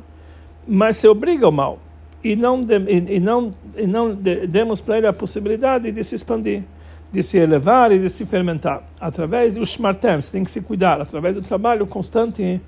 mas 0.69 0.99
se 0.99 1.09
obriga 1.09 1.47
ao 1.47 1.53
mal 1.53 1.79
e 2.23 2.37
não 2.37 2.63
de, 2.63 2.79
e, 2.79 3.17
e, 3.17 3.21
não 3.21 3.51
e 3.77 3.87
não 3.87 4.15
de, 4.15 4.47
demos 4.47 4.81
para 4.83 4.99
ele 4.99 5.07
a 5.07 5.13
possibilidade 5.13 5.91
de 5.91 6.05
se 6.05 6.15
expandir, 6.15 6.63
de 7.11 7.23
se 7.23 7.39
elevar 7.39 7.91
e 7.91 7.99
de 7.99 8.11
se 8.11 8.27
fermentar 8.27 8.83
através 9.01 9.55
do 9.55 9.65
shmartem, 9.65 10.21
você 10.21 10.33
tem 10.33 10.45
que 10.45 10.51
se 10.51 10.61
cuidar 10.61 11.01
através 11.01 11.35
do 11.35 11.41
trabalho 11.41 11.87
constante, 11.87 12.61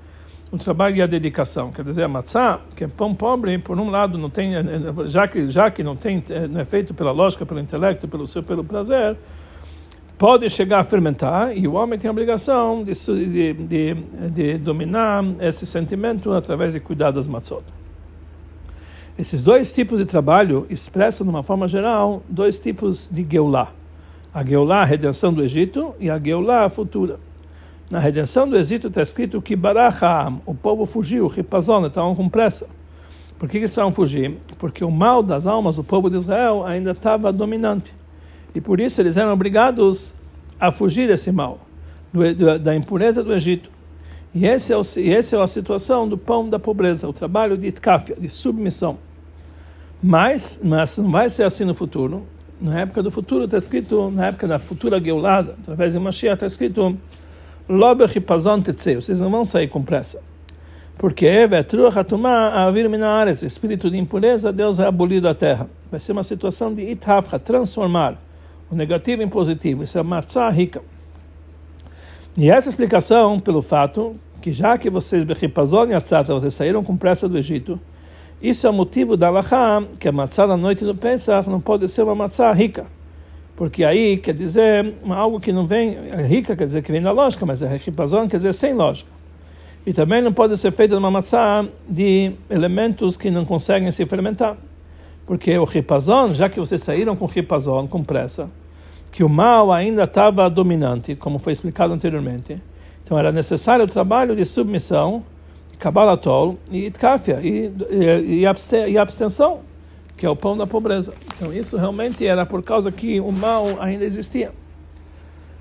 o 0.50 0.58
trabalho 0.58 0.96
e 0.96 1.02
a 1.02 1.06
dedicação. 1.06 1.70
Quer 1.70 1.84
dizer, 1.84 2.02
a 2.02 2.08
matzah, 2.08 2.60
que 2.74 2.84
é 2.84 2.88
pão 2.88 3.14
pobre, 3.14 3.58
por 3.58 3.78
um 3.78 3.90
lado 3.90 4.18
não 4.18 4.28
tem, 4.28 4.52
já 5.06 5.28
que 5.28 5.48
já 5.48 5.70
que 5.70 5.82
não 5.82 5.94
tem 5.96 6.22
não 6.50 6.60
é 6.60 6.64
feito 6.64 6.92
pela 6.92 7.12
lógica, 7.12 7.46
pelo 7.46 7.60
intelecto, 7.60 8.08
pelo 8.08 8.26
seu 8.26 8.42
pelo 8.42 8.64
prazer, 8.64 9.16
pode 10.18 10.50
chegar 10.50 10.80
a 10.80 10.84
fermentar 10.84 11.56
e 11.56 11.66
o 11.66 11.74
homem 11.74 11.98
tem 11.98 12.08
a 12.08 12.12
obrigação 12.12 12.84
de, 12.84 12.92
de, 12.92 13.52
de, 13.54 13.94
de 14.30 14.58
dominar 14.58 15.24
esse 15.40 15.64
sentimento 15.64 16.32
através 16.32 16.72
de 16.72 16.80
cuidar 16.80 17.10
das 17.10 17.26
matzot. 17.26 17.62
Esses 19.18 19.42
dois 19.42 19.72
tipos 19.72 19.98
de 19.98 20.06
trabalho 20.06 20.66
expressam, 20.70 21.26
de 21.26 21.30
uma 21.30 21.42
forma 21.42 21.68
geral, 21.68 22.22
dois 22.28 22.58
tipos 22.58 23.08
de 23.10 23.22
Geulah. 23.22 23.72
A 24.32 24.44
Geulah, 24.44 24.82
a 24.82 24.84
redenção 24.84 25.32
do 25.32 25.42
Egito, 25.42 25.94
e 26.00 26.08
a 26.08 26.18
Geulah, 26.18 26.64
a 26.64 26.68
futura. 26.68 27.18
Na 27.90 27.98
redenção 27.98 28.48
do 28.48 28.56
Egito 28.56 28.86
está 28.86 29.02
escrito 29.02 29.42
que 29.42 29.56
Baracham, 29.56 30.40
o 30.46 30.54
povo 30.54 30.86
fugiu, 30.86 31.26
Ripazon, 31.26 31.84
estavam 31.86 32.14
com 32.14 32.28
pressa. 32.28 32.68
Por 33.36 33.48
que, 33.48 33.56
eles 33.56 33.70
estavam 33.70 33.90
fugindo? 33.90 34.38
Porque 34.58 34.84
o 34.84 34.90
mal 34.92 35.24
das 35.24 35.44
almas 35.44 35.74
do 35.74 35.82
povo 35.82 36.08
de 36.08 36.16
Israel 36.16 36.64
ainda 36.64 36.92
estava 36.92 37.32
dominante. 37.32 37.92
E 38.54 38.60
por 38.60 38.78
isso 38.78 39.00
eles 39.00 39.16
eram 39.16 39.32
obrigados 39.32 40.14
a 40.60 40.70
fugir 40.70 41.08
desse 41.08 41.32
mal, 41.32 41.58
do, 42.12 42.58
da 42.60 42.76
impureza 42.76 43.24
do 43.24 43.34
Egito. 43.34 43.68
E 44.32 44.46
essa 44.46 44.72
é, 44.72 44.76
o, 44.76 44.82
essa 44.82 45.36
é 45.36 45.42
a 45.42 45.46
situação 45.48 46.08
do 46.08 46.16
pão 46.16 46.48
da 46.48 46.60
pobreza, 46.60 47.08
o 47.08 47.12
trabalho 47.12 47.58
de 47.58 47.66
itkafia, 47.66 48.14
de 48.14 48.28
submissão. 48.28 48.98
Mas, 50.00 50.60
mas 50.62 50.96
não 50.96 51.10
vai 51.10 51.28
ser 51.28 51.42
assim 51.42 51.64
no 51.64 51.74
futuro. 51.74 52.24
Na 52.60 52.80
época 52.80 53.02
do 53.02 53.10
futuro 53.10 53.46
está 53.46 53.56
escrito, 53.56 54.12
na 54.12 54.26
época 54.26 54.46
da 54.46 54.60
futura 54.60 55.02
Geulada, 55.02 55.56
através 55.60 55.94
de 55.94 55.98
Mashiach, 55.98 56.34
está 56.34 56.46
escrito 56.46 56.96
vocês 58.96 59.20
não 59.20 59.30
vão 59.30 59.44
sair 59.44 59.68
com 59.68 59.80
pressa. 59.80 60.20
Porque 60.98 61.24
o 63.44 63.46
espírito 63.46 63.88
de 63.88 63.96
impureza, 63.96 64.52
Deus 64.52 64.78
vai 64.78 64.88
abolir 64.88 65.22
da 65.22 65.32
terra. 65.34 65.70
Vai 65.88 66.00
ser 66.00 66.10
uma 66.12 66.24
situação 66.24 66.74
de 66.74 66.82
itafra, 66.82 67.38
transformar 67.38 68.18
o 68.70 68.74
negativo 68.74 69.22
em 69.22 69.28
positivo. 69.28 69.84
Isso 69.84 69.96
é 69.96 70.02
matzah 70.02 70.50
rica. 70.50 70.82
E 72.36 72.50
essa 72.50 72.68
explicação 72.68 73.38
pelo 73.38 73.62
fato 73.62 74.16
que 74.42 74.52
já 74.52 74.76
que 74.76 74.90
vocês, 74.90 75.24
vocês 75.24 76.54
saíram 76.54 76.82
com 76.82 76.96
pressa 76.96 77.28
do 77.28 77.38
Egito, 77.38 77.80
isso 78.42 78.66
é 78.66 78.70
o 78.70 78.72
motivo 78.72 79.16
da 79.16 79.30
Laha, 79.30 79.86
que 79.98 80.08
a 80.08 80.12
matzah 80.12 80.46
da 80.46 80.56
noite 80.56 80.84
do 80.84 80.94
Pesach 80.94 81.48
não 81.48 81.60
pode 81.60 81.88
ser 81.88 82.02
uma 82.02 82.14
matzah 82.14 82.52
rica. 82.52 82.86
Porque 83.60 83.84
aí 83.84 84.16
quer 84.16 84.32
dizer 84.32 84.94
algo 85.10 85.38
que 85.38 85.52
não 85.52 85.66
vem, 85.66 85.94
é 86.10 86.22
rica 86.22 86.56
quer 86.56 86.66
dizer 86.66 86.82
que 86.82 86.90
vem 86.90 87.02
da 87.02 87.12
lógica, 87.12 87.44
mas 87.44 87.60
é 87.60 87.76
ripazon 87.76 88.26
quer 88.26 88.38
dizer 88.38 88.54
sem 88.54 88.72
lógica. 88.72 89.10
E 89.84 89.92
também 89.92 90.22
não 90.22 90.32
pode 90.32 90.56
ser 90.56 90.72
feita 90.72 90.96
uma 90.96 91.10
matzah 91.10 91.68
de 91.86 92.32
elementos 92.48 93.18
que 93.18 93.30
não 93.30 93.44
conseguem 93.44 93.92
se 93.92 94.06
fermentar. 94.06 94.56
Porque 95.26 95.58
o 95.58 95.64
ripazon, 95.66 96.32
já 96.32 96.48
que 96.48 96.58
vocês 96.58 96.82
saíram 96.82 97.14
com 97.14 97.26
ripazon, 97.26 97.86
com 97.86 98.02
pressa, 98.02 98.48
que 99.12 99.22
o 99.22 99.28
mal 99.28 99.70
ainda 99.70 100.04
estava 100.04 100.48
dominante, 100.48 101.14
como 101.14 101.38
foi 101.38 101.52
explicado 101.52 101.92
anteriormente, 101.92 102.56
então 103.04 103.18
era 103.18 103.30
necessário 103.30 103.84
o 103.84 103.88
trabalho 103.88 104.34
de 104.34 104.46
submissão 104.46 105.22
Kabbalatol 105.78 106.56
e 106.70 106.86
Itkafia, 106.86 107.40
e, 107.42 107.70
e, 107.90 108.46
e 108.88 108.96
abstenção, 108.96 109.60
que 110.20 110.26
é 110.26 110.28
o 110.28 110.36
pão 110.36 110.54
da 110.54 110.66
pobreza. 110.66 111.14
Então 111.34 111.50
isso 111.50 111.78
realmente 111.78 112.26
era 112.26 112.44
por 112.44 112.62
causa 112.62 112.92
que 112.92 113.18
o 113.18 113.32
mal 113.32 113.80
ainda 113.80 114.04
existia. 114.04 114.52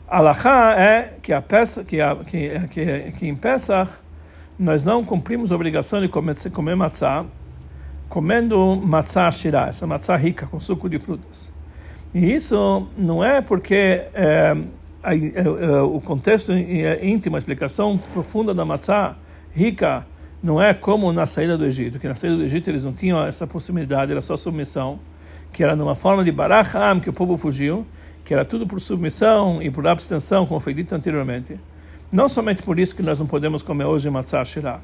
Alachá 0.06 0.76
é 0.78 1.14
que, 1.22 1.32
a 1.32 1.42
peça, 1.42 1.82
que, 1.82 2.02
a, 2.02 2.14
que, 2.18 2.60
que, 2.68 3.12
que 3.18 3.26
em 3.26 3.38
Pesach 3.38 3.90
nós 4.60 4.84
não 4.84 5.02
cumprimos 5.02 5.54
a 5.54 5.56
obrigação 5.56 6.02
de 6.02 6.10
comer, 6.10 6.36
comer 6.52 6.76
matzá, 6.76 7.24
comendo 8.10 8.76
matzá 8.76 9.32
shirá, 9.32 9.68
essa 9.68 9.88
matzá 9.88 10.18
rica 10.18 10.46
com 10.46 10.60
suco 10.60 10.90
de 10.90 11.00
frutas. 11.00 11.54
E 12.14 12.34
isso 12.34 12.86
não 12.98 13.24
é 13.24 13.42
porque 13.42 14.08
é, 14.14 14.58
a, 15.02 15.12
a, 15.12 15.84
o 15.86 16.02
contexto 16.02 16.52
íntimo, 17.02 17.38
a 17.38 17.40
explicação 17.40 17.98
profunda 18.12 18.54
da 18.54 18.66
matzá 18.66 19.16
rica 19.54 20.06
não 20.42 20.62
é 20.62 20.74
como 20.74 21.12
na 21.12 21.26
saída 21.26 21.58
do 21.58 21.66
Egito, 21.66 22.00
que 22.00 22.08
na 22.08 22.16
saída 22.16 22.38
do 22.38 22.44
Egito 22.44 22.70
eles 22.70 22.84
não 22.84 22.94
tinham 22.94 23.26
essa 23.26 23.46
possibilidade, 23.46 24.12
era 24.12 24.22
só 24.22 24.38
submissão, 24.38 25.00
que 25.52 25.64
era 25.64 25.76
numa 25.76 25.96
forma 25.96 26.24
de 26.24 26.32
baracham, 26.32 27.00
que 27.00 27.10
o 27.10 27.14
povo 27.14 27.36
fugiu, 27.38 27.86
que 28.24 28.34
era 28.34 28.46
tudo 28.46 28.66
por 28.66 28.80
submissão 28.80 29.62
e 29.62 29.70
por 29.70 29.86
abstenção, 29.88 30.46
como 30.46 30.60
foi 30.60 30.74
dito 30.74 30.94
anteriormente. 30.96 31.60
Não 32.12 32.30
somente 32.30 32.64
por 32.64 32.80
isso 32.80 32.96
que 32.96 33.04
nós 33.04 33.20
não 33.20 33.28
podemos 33.28 33.62
comer 33.62 33.86
hoje 33.86 34.10
matzah 34.10 34.46
shirah, 34.46 34.80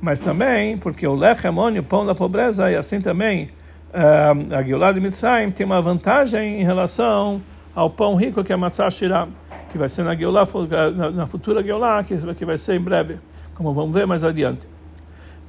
mas 0.00 0.20
também 0.20 0.76
porque 0.76 1.06
o 1.06 1.14
lechem, 1.14 1.50
o 1.78 1.82
pão 1.82 2.04
da 2.04 2.14
pobreza, 2.14 2.70
e 2.70 2.76
assim 2.76 3.00
também 3.00 3.50
uh, 3.94 4.54
a 4.54 4.62
Geulah 4.62 4.92
de 4.92 5.00
Mitzrayim 5.00 5.50
tem 5.50 5.64
uma 5.64 5.80
vantagem 5.80 6.60
em 6.60 6.64
relação 6.64 7.40
ao 7.74 7.88
pão 7.88 8.14
rico 8.16 8.42
que 8.42 8.52
é 8.52 8.56
matzah 8.56 8.90
shirah, 8.90 9.28
que 9.70 9.78
vai 9.78 9.88
ser 9.88 10.02
na, 10.02 10.14
Geulah, 10.14 10.46
na, 10.94 11.10
na 11.10 11.26
futura 11.26 11.62
Geulah, 11.62 12.02
que, 12.02 12.44
vai 12.44 12.58
ser 12.58 12.74
em 12.74 12.80
breve, 12.80 13.18
como 13.54 13.72
vamos 13.72 13.94
ver 13.94 14.06
mais 14.06 14.24
adiante. 14.24 14.66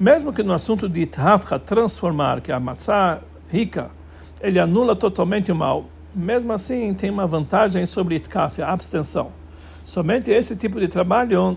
Mesmo 0.00 0.32
que 0.32 0.44
no 0.44 0.52
assunto 0.52 0.88
de 0.88 1.00
Ithavcha, 1.00 1.58
transformar, 1.58 2.40
que 2.40 2.52
é 2.52 2.54
a 2.54 2.60
matzah 2.60 3.20
rica, 3.50 3.90
ele 4.40 4.60
anula 4.60 4.94
totalmente 4.94 5.50
o 5.50 5.56
mal, 5.56 5.86
mesmo 6.14 6.52
assim 6.52 6.94
tem 6.94 7.10
uma 7.10 7.26
vantagem 7.26 7.84
sobre 7.84 8.14
Itkaf, 8.14 8.62
a 8.62 8.72
abstenção. 8.72 9.32
Somente 9.84 10.30
esse 10.30 10.54
tipo 10.54 10.78
de 10.78 10.86
trabalho 10.86 11.56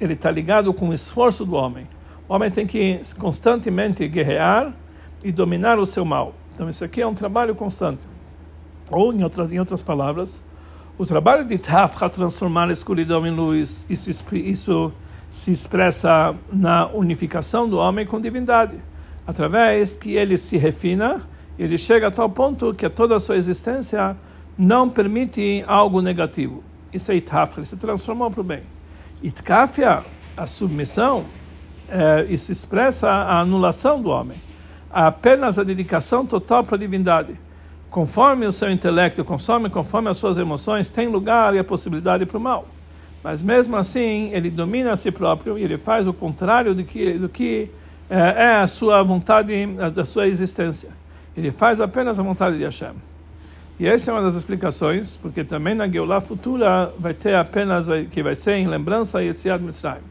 ele 0.00 0.14
está 0.14 0.30
ligado 0.30 0.72
com 0.72 0.90
o 0.90 0.94
esforço 0.94 1.44
do 1.44 1.54
homem. 1.56 1.88
O 2.28 2.34
homem 2.34 2.50
tem 2.50 2.64
que 2.64 3.00
constantemente 3.18 4.06
guerrear 4.06 4.72
e 5.24 5.32
dominar 5.32 5.78
o 5.78 5.86
seu 5.86 6.04
mal. 6.04 6.32
Então 6.54 6.70
isso 6.70 6.84
aqui 6.84 7.02
é 7.02 7.06
um 7.06 7.14
trabalho 7.14 7.56
constante. 7.56 8.02
Ou 8.88 9.12
em 9.12 9.24
outras 9.24 9.50
em 9.50 9.58
outras 9.58 9.82
palavras, 9.82 10.40
o 10.96 11.04
trabalho 11.04 11.44
de 11.44 11.58
Tafra 11.58 12.08
transformar 12.08 12.68
a 12.68 12.72
escuridão 12.72 13.26
em 13.26 13.30
luz, 13.30 13.84
isso, 13.88 14.10
isso 14.10 14.92
se 15.34 15.50
expressa 15.50 16.32
na 16.52 16.86
unificação 16.86 17.68
do 17.68 17.76
homem 17.76 18.06
com 18.06 18.20
divindade, 18.20 18.76
através 19.26 19.96
que 19.96 20.14
ele 20.14 20.38
se 20.38 20.56
refina, 20.56 21.22
ele 21.58 21.76
chega 21.76 22.06
a 22.06 22.10
tal 22.12 22.30
ponto 22.30 22.72
que 22.72 22.88
toda 22.88 23.16
a 23.16 23.20
sua 23.20 23.36
existência 23.36 24.16
não 24.56 24.88
permite 24.88 25.64
algo 25.66 26.00
negativo. 26.00 26.62
Isso 26.92 27.10
é 27.10 27.16
itafra, 27.16 27.58
ele 27.58 27.66
se 27.66 27.76
transformou 27.76 28.30
para 28.30 28.40
o 28.42 28.44
bem. 28.44 28.62
Itkafia, 29.24 30.04
a 30.36 30.46
submissão, 30.46 31.24
é, 31.88 32.26
isso 32.28 32.52
expressa 32.52 33.10
a 33.10 33.40
anulação 33.40 34.00
do 34.00 34.10
homem, 34.10 34.38
apenas 34.88 35.58
a 35.58 35.64
dedicação 35.64 36.24
total 36.24 36.62
para 36.62 36.76
a 36.76 36.78
divindade. 36.78 37.34
Conforme 37.90 38.46
o 38.46 38.52
seu 38.52 38.70
intelecto, 38.70 39.24
conforme, 39.24 39.68
conforme 39.68 40.10
as 40.10 40.16
suas 40.16 40.38
emoções, 40.38 40.88
tem 40.88 41.08
lugar 41.08 41.56
e 41.56 41.58
a 41.58 41.64
possibilidade 41.64 42.24
para 42.24 42.38
o 42.38 42.40
mal. 42.40 42.68
Mas 43.24 43.42
mesmo 43.42 43.74
assim, 43.74 44.30
ele 44.34 44.50
domina 44.50 44.92
a 44.92 44.96
si 44.98 45.10
próprio 45.10 45.58
e 45.58 45.64
ele 45.64 45.78
faz 45.78 46.06
o 46.06 46.12
contrário 46.12 46.74
do 46.74 46.84
que, 46.84 47.14
do 47.14 47.26
que 47.26 47.70
é, 48.10 48.18
é 48.18 48.56
a 48.56 48.68
sua 48.68 49.02
vontade, 49.02 49.66
da 49.94 50.04
sua 50.04 50.28
existência. 50.28 50.90
Ele 51.34 51.50
faz 51.50 51.80
apenas 51.80 52.20
a 52.20 52.22
vontade 52.22 52.58
de 52.58 52.64
Hashem. 52.64 52.92
E 53.80 53.86
essa 53.86 54.10
é 54.10 54.14
uma 54.14 54.20
das 54.20 54.34
explicações, 54.34 55.16
porque 55.16 55.42
também 55.42 55.74
na 55.74 55.88
Geulah 55.88 56.20
futura 56.20 56.92
vai 56.98 57.14
ter 57.14 57.34
apenas, 57.34 57.86
que 58.10 58.22
vai 58.22 58.36
ser 58.36 58.56
em 58.56 58.66
lembrança 58.66 59.18
a 59.18 59.22
Yetziat 59.22 59.64
Mitzrayim. 59.64 60.02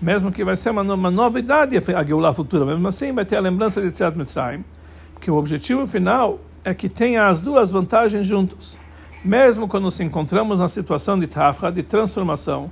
Mesmo 0.00 0.32
que 0.32 0.44
vai 0.44 0.56
ser 0.56 0.70
uma, 0.70 0.82
uma 0.82 1.12
novidade 1.12 1.76
a 1.76 2.04
Geulah 2.04 2.34
futura, 2.34 2.66
mesmo 2.66 2.88
assim 2.88 3.12
vai 3.12 3.24
ter 3.24 3.36
a 3.36 3.40
lembrança 3.40 3.80
de 3.80 3.86
Yetziat 3.86 4.18
Mitzrayim, 4.18 4.64
que 5.20 5.30
o 5.30 5.36
objetivo 5.36 5.86
final 5.86 6.40
é 6.64 6.74
que 6.74 6.88
tenha 6.88 7.28
as 7.28 7.40
duas 7.40 7.70
vantagens 7.70 8.26
juntos 8.26 8.81
mesmo 9.24 9.68
quando 9.68 9.84
nos 9.84 10.00
encontramos 10.00 10.58
na 10.58 10.68
situação 10.68 11.18
de 11.18 11.26
tafra, 11.26 11.70
de 11.70 11.82
transformação, 11.82 12.70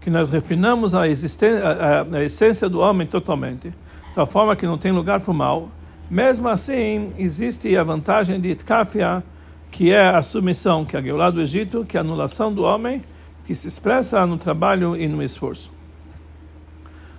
que 0.00 0.10
nós 0.10 0.30
refinamos 0.30 0.94
a, 0.94 1.02
a, 1.02 2.16
a, 2.16 2.24
essência 2.24 2.68
do 2.68 2.80
homem 2.80 3.06
totalmente, 3.06 3.70
de 3.70 4.14
tal 4.14 4.26
forma 4.26 4.56
que 4.56 4.66
não 4.66 4.76
tem 4.76 4.90
lugar 4.90 5.20
para 5.20 5.30
o 5.30 5.34
mal, 5.34 5.68
mesmo 6.10 6.48
assim 6.48 7.10
existe 7.16 7.74
a 7.76 7.84
vantagem 7.84 8.40
de 8.40 8.50
itkafia, 8.50 9.22
que 9.70 9.92
é 9.92 10.08
a 10.08 10.20
submissão, 10.20 10.84
que 10.84 10.96
é 10.96 10.98
a 10.98 11.02
Geulah 11.02 11.30
do 11.30 11.40
Egito, 11.40 11.84
que 11.84 11.96
é 11.96 12.00
a 12.00 12.02
anulação 12.02 12.52
do 12.52 12.62
homem, 12.62 13.02
que 13.44 13.54
se 13.54 13.68
expressa 13.68 14.26
no 14.26 14.36
trabalho 14.36 14.96
e 14.96 15.08
no 15.08 15.22
esforço. 15.22 15.70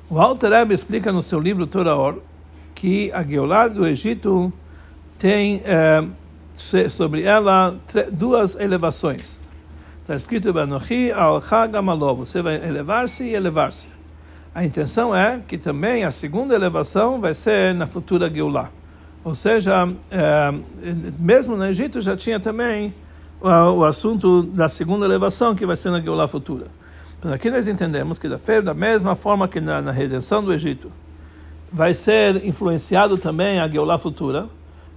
O 0.10 0.20
Alter 0.20 0.52
Rebbe 0.52 0.74
explica 0.74 1.12
no 1.12 1.24
seu 1.24 1.40
livro 1.40 1.66
Torah 1.66 2.16
que 2.76 3.12
a 3.14 3.24
Geulah 3.24 3.70
do 3.70 3.88
Egito 3.88 4.52
tem... 5.18 5.62
Eh, 5.66 6.04
sobre 6.56 7.24
ela 7.24 7.76
duas 8.12 8.56
elevações. 8.56 9.40
Está 10.00 10.16
escrito 10.16 10.52
Banochi 10.52 11.12
al 11.12 11.42
Gamalov, 11.70 12.20
você 12.20 12.42
vai 12.42 12.56
elevar-se 12.56 13.24
e 13.24 13.34
elevar-se. 13.34 13.88
A 14.54 14.64
intenção 14.64 15.16
é 15.16 15.42
que 15.48 15.58
também 15.58 16.04
a 16.04 16.12
segunda 16.12 16.54
elevação 16.54 17.20
vai 17.20 17.34
ser 17.34 17.74
na 17.74 17.88
futura 17.88 18.30
Geulah. 18.30 18.70
Ou 19.24 19.34
seja, 19.34 19.88
é, 20.12 20.54
mesmo 21.20 21.56
no 21.56 21.66
Egito 21.66 22.02
já 22.02 22.16
tinha 22.16 22.40
também 22.40 22.94
o, 23.42 23.48
o, 23.48 23.86
assunto 23.86 24.44
da 24.44 24.68
segunda 24.68 25.06
elevação 25.06 25.56
que 25.56 25.66
vai 25.66 25.76
ser 25.76 25.90
na 25.90 26.02
Geulah 26.02 26.28
futura. 26.28 26.68
Então 27.18 27.32
aqui 27.32 27.50
nós 27.50 27.68
entendemos 27.68 28.20
que 28.20 28.28
da, 28.28 28.38
da 28.62 28.74
mesma 28.74 29.16
forma 29.16 29.48
que 29.48 29.62
na, 29.62 29.82
na 29.82 29.92
redenção 29.92 30.44
do 30.44 30.54
Egito 30.54 30.92
vai 31.72 31.94
ser 31.94 32.46
influenciado 32.46 33.18
também 33.18 33.60
a 33.60 33.68
Geulah 33.68 33.98
futura, 33.98 34.50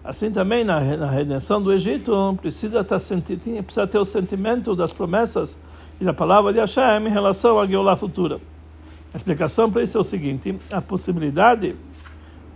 Assim 0.07 0.31
também 0.31 0.63
na, 0.63 0.79
na 0.79 1.11
redenção 1.11 1.61
do 1.61 1.73
Egito 1.73 2.39
precisa, 2.41 2.87
sentindo, 2.97 3.61
precisa 3.65 3.89
ter 3.89 3.99
o 3.99 4.05
sentimento 4.05 4.77
das 4.77 4.93
promessas 4.93 5.59
e 6.01 6.05
da 6.05 6.15
palavra 6.15 6.53
de 6.53 6.61
Hashem 6.61 7.09
em 7.09 7.11
relação 7.11 7.59
à 7.59 7.67
Geulah 7.67 7.97
futura. 7.97 8.39
A 9.13 9.17
explicação 9.17 9.69
para 9.69 9.83
isso 9.83 9.99
é 9.99 10.01
o 10.01 10.05
seguinte: 10.05 10.57
a 10.71 10.81
possibilidade 10.81 11.75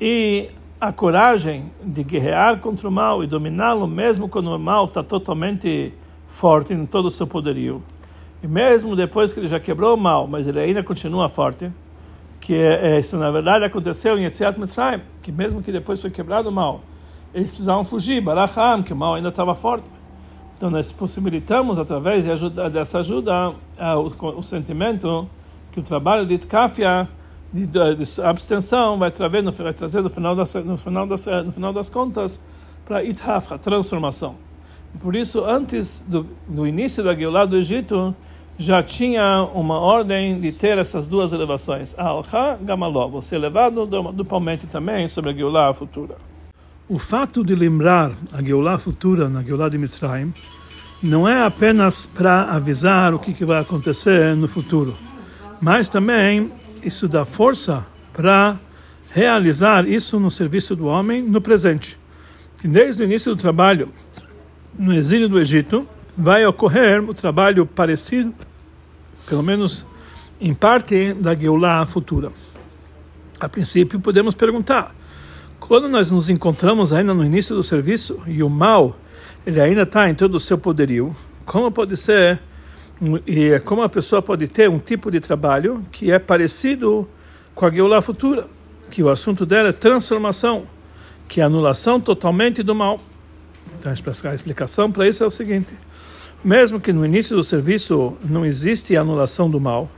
e 0.00 0.48
a 0.80 0.92
coragem 0.92 1.64
de 1.82 2.04
guerrear 2.04 2.60
contra 2.60 2.86
o 2.86 2.90
mal 2.92 3.24
e 3.24 3.26
dominá-lo, 3.26 3.84
mesmo 3.88 4.28
quando 4.28 4.54
o 4.54 4.56
mal 4.58 4.84
está 4.84 5.02
totalmente 5.02 5.92
forte 6.28 6.72
em 6.72 6.86
todo 6.86 7.06
o 7.06 7.10
seu 7.10 7.26
poderio, 7.26 7.82
e 8.40 8.46
mesmo 8.46 8.94
depois 8.94 9.32
que 9.32 9.40
ele 9.40 9.48
já 9.48 9.58
quebrou 9.58 9.96
o 9.96 10.00
mal, 10.00 10.28
mas 10.28 10.46
ele 10.46 10.60
ainda 10.60 10.84
continua 10.84 11.28
forte, 11.28 11.68
que 12.40 12.54
é, 12.54 12.92
é 12.92 13.00
isso 13.00 13.16
na 13.16 13.28
verdade 13.32 13.64
aconteceu 13.64 14.16
em 14.16 14.24
Etziat 14.24 14.60
Mitzrayim, 14.60 15.02
que 15.20 15.32
mesmo 15.32 15.60
que 15.60 15.72
depois 15.72 16.00
foi 16.00 16.10
quebrado 16.10 16.48
o 16.48 16.52
mal, 16.52 16.80
eles 17.32 17.50
precisavam 17.50 17.84
fugir, 17.84 18.20
Baracham, 18.20 18.82
que 18.82 18.92
o 18.92 18.96
mal 18.96 19.14
ainda 19.14 19.28
estava 19.28 19.54
forte. 19.54 19.88
Então 20.56 20.68
nós 20.68 20.92
possibilitamos, 20.92 21.78
através 21.78 22.24
de 22.24 22.30
ajuda, 22.30 22.68
dessa 22.68 22.98
ajuda, 22.98 23.50
o, 23.50 24.38
o, 24.38 24.42
sentimento 24.42 25.28
que 25.72 25.80
o 25.80 25.82
trabalho 25.82 26.26
de 26.26 26.36
Tkafia, 26.36 27.08
de, 27.52 27.66
de, 27.66 28.20
abstenção, 28.22 28.98
vai 28.98 29.10
trazer, 29.10 29.42
no, 29.42 29.52
vai 29.52 29.72
trazer 29.72 30.02
no, 30.02 30.10
final 30.10 30.36
das, 30.36 30.54
no, 30.54 30.76
final 30.76 31.06
das, 31.06 31.26
no 31.26 31.52
final 31.52 31.72
das 31.72 31.88
contas 31.88 32.38
para 32.84 33.02
Ithaf, 33.02 33.54
a 33.54 33.58
transformação. 33.58 34.34
E 34.94 34.98
por 34.98 35.14
isso, 35.14 35.44
antes 35.44 36.04
do, 36.06 36.26
do 36.46 36.66
início 36.66 37.02
da 37.02 37.14
Geulah 37.14 37.46
do 37.46 37.56
Egito, 37.56 38.14
já 38.58 38.82
tinha 38.82 39.48
uma 39.54 39.78
ordem 39.78 40.38
de 40.38 40.52
ter 40.52 40.76
essas 40.76 41.08
duas 41.08 41.32
elevações, 41.32 41.98
Al-Ha 41.98 42.58
Gamalov, 42.60 43.12
você 43.12 43.36
elevado 43.36 43.86
duplamente 44.12 44.66
também 44.66 45.08
sobre 45.08 45.30
a 45.30 45.34
Geulah 45.34 45.72
futura. 45.72 46.16
O 46.92 46.98
fato 46.98 47.44
de 47.44 47.54
lembrar 47.54 48.10
a 48.32 48.42
Geulah 48.42 48.76
futura 48.76 49.28
na 49.28 49.44
Geulah 49.44 49.68
de 49.68 49.78
Mitzrayim 49.78 50.34
não 51.00 51.28
é 51.28 51.44
apenas 51.44 52.04
para 52.04 52.50
avisar 52.50 53.14
o 53.14 53.18
que, 53.20 53.32
que 53.32 53.44
vai 53.44 53.60
acontecer 53.60 54.34
no 54.34 54.48
futuro, 54.48 54.98
mas 55.60 55.88
também 55.88 56.50
isso 56.82 57.06
dá 57.06 57.24
força 57.24 57.86
para 58.12 58.58
realizar 59.12 59.86
isso 59.86 60.18
no 60.18 60.32
serviço 60.32 60.74
do 60.74 60.86
homem 60.86 61.22
no 61.22 61.40
presente. 61.40 61.96
Desde 62.64 63.04
o 63.04 63.04
início 63.04 63.36
do 63.36 63.40
trabalho 63.40 63.88
no 64.76 64.92
exílio 64.92 65.28
do 65.28 65.38
Egito, 65.38 65.86
vai 66.16 66.44
ocorrer 66.44 67.08
o 67.08 67.14
trabalho 67.14 67.66
parecido, 67.66 68.34
pelo 69.28 69.44
menos 69.44 69.86
em 70.40 70.52
parte, 70.52 71.14
da 71.14 71.36
Geulah 71.36 71.86
futura. 71.86 72.32
A 73.38 73.48
princípio, 73.48 74.00
podemos 74.00 74.34
perguntar 74.34 74.92
quando 75.60 75.88
nós 75.88 76.10
nos 76.10 76.28
encontramos 76.28 76.92
ainda 76.92 77.14
no 77.14 77.24
início 77.24 77.54
do 77.54 77.62
serviço 77.62 78.18
e 78.26 78.42
o 78.42 78.48
mal 78.48 78.96
ele 79.46 79.60
ainda 79.60 79.82
está 79.82 80.08
em 80.08 80.14
todo 80.14 80.34
o 80.34 80.40
seu 80.40 80.58
poderio, 80.58 81.14
como 81.44 81.70
pode 81.70 81.96
ser 81.96 82.40
e 83.26 83.58
como 83.60 83.82
a 83.82 83.88
pessoa 83.88 84.20
pode 84.20 84.48
ter 84.48 84.68
um 84.68 84.78
tipo 84.78 85.10
de 85.10 85.20
trabalho 85.20 85.82
que 85.92 86.10
é 86.10 86.18
parecido 86.18 87.08
com 87.54 87.66
a 87.66 87.70
Geulah 87.70 88.02
futura, 88.02 88.46
que 88.90 89.02
o 89.02 89.08
assunto 89.08 89.46
dela 89.46 89.68
é 89.68 89.72
transformação, 89.72 90.64
que 91.28 91.40
é 91.40 91.44
anulação 91.44 92.00
totalmente 92.00 92.62
do 92.62 92.74
mal. 92.74 93.00
Então 93.78 93.92
a 93.92 94.34
explicação 94.34 94.90
para 94.90 95.08
isso 95.08 95.22
é 95.22 95.26
o 95.26 95.30
seguinte: 95.30 95.72
mesmo 96.44 96.80
que 96.80 96.92
no 96.92 97.04
início 97.04 97.36
do 97.36 97.44
serviço 97.44 98.16
não 98.24 98.44
existe 98.44 98.96
anulação 98.96 99.48
do 99.48 99.60
mal, 99.60 99.90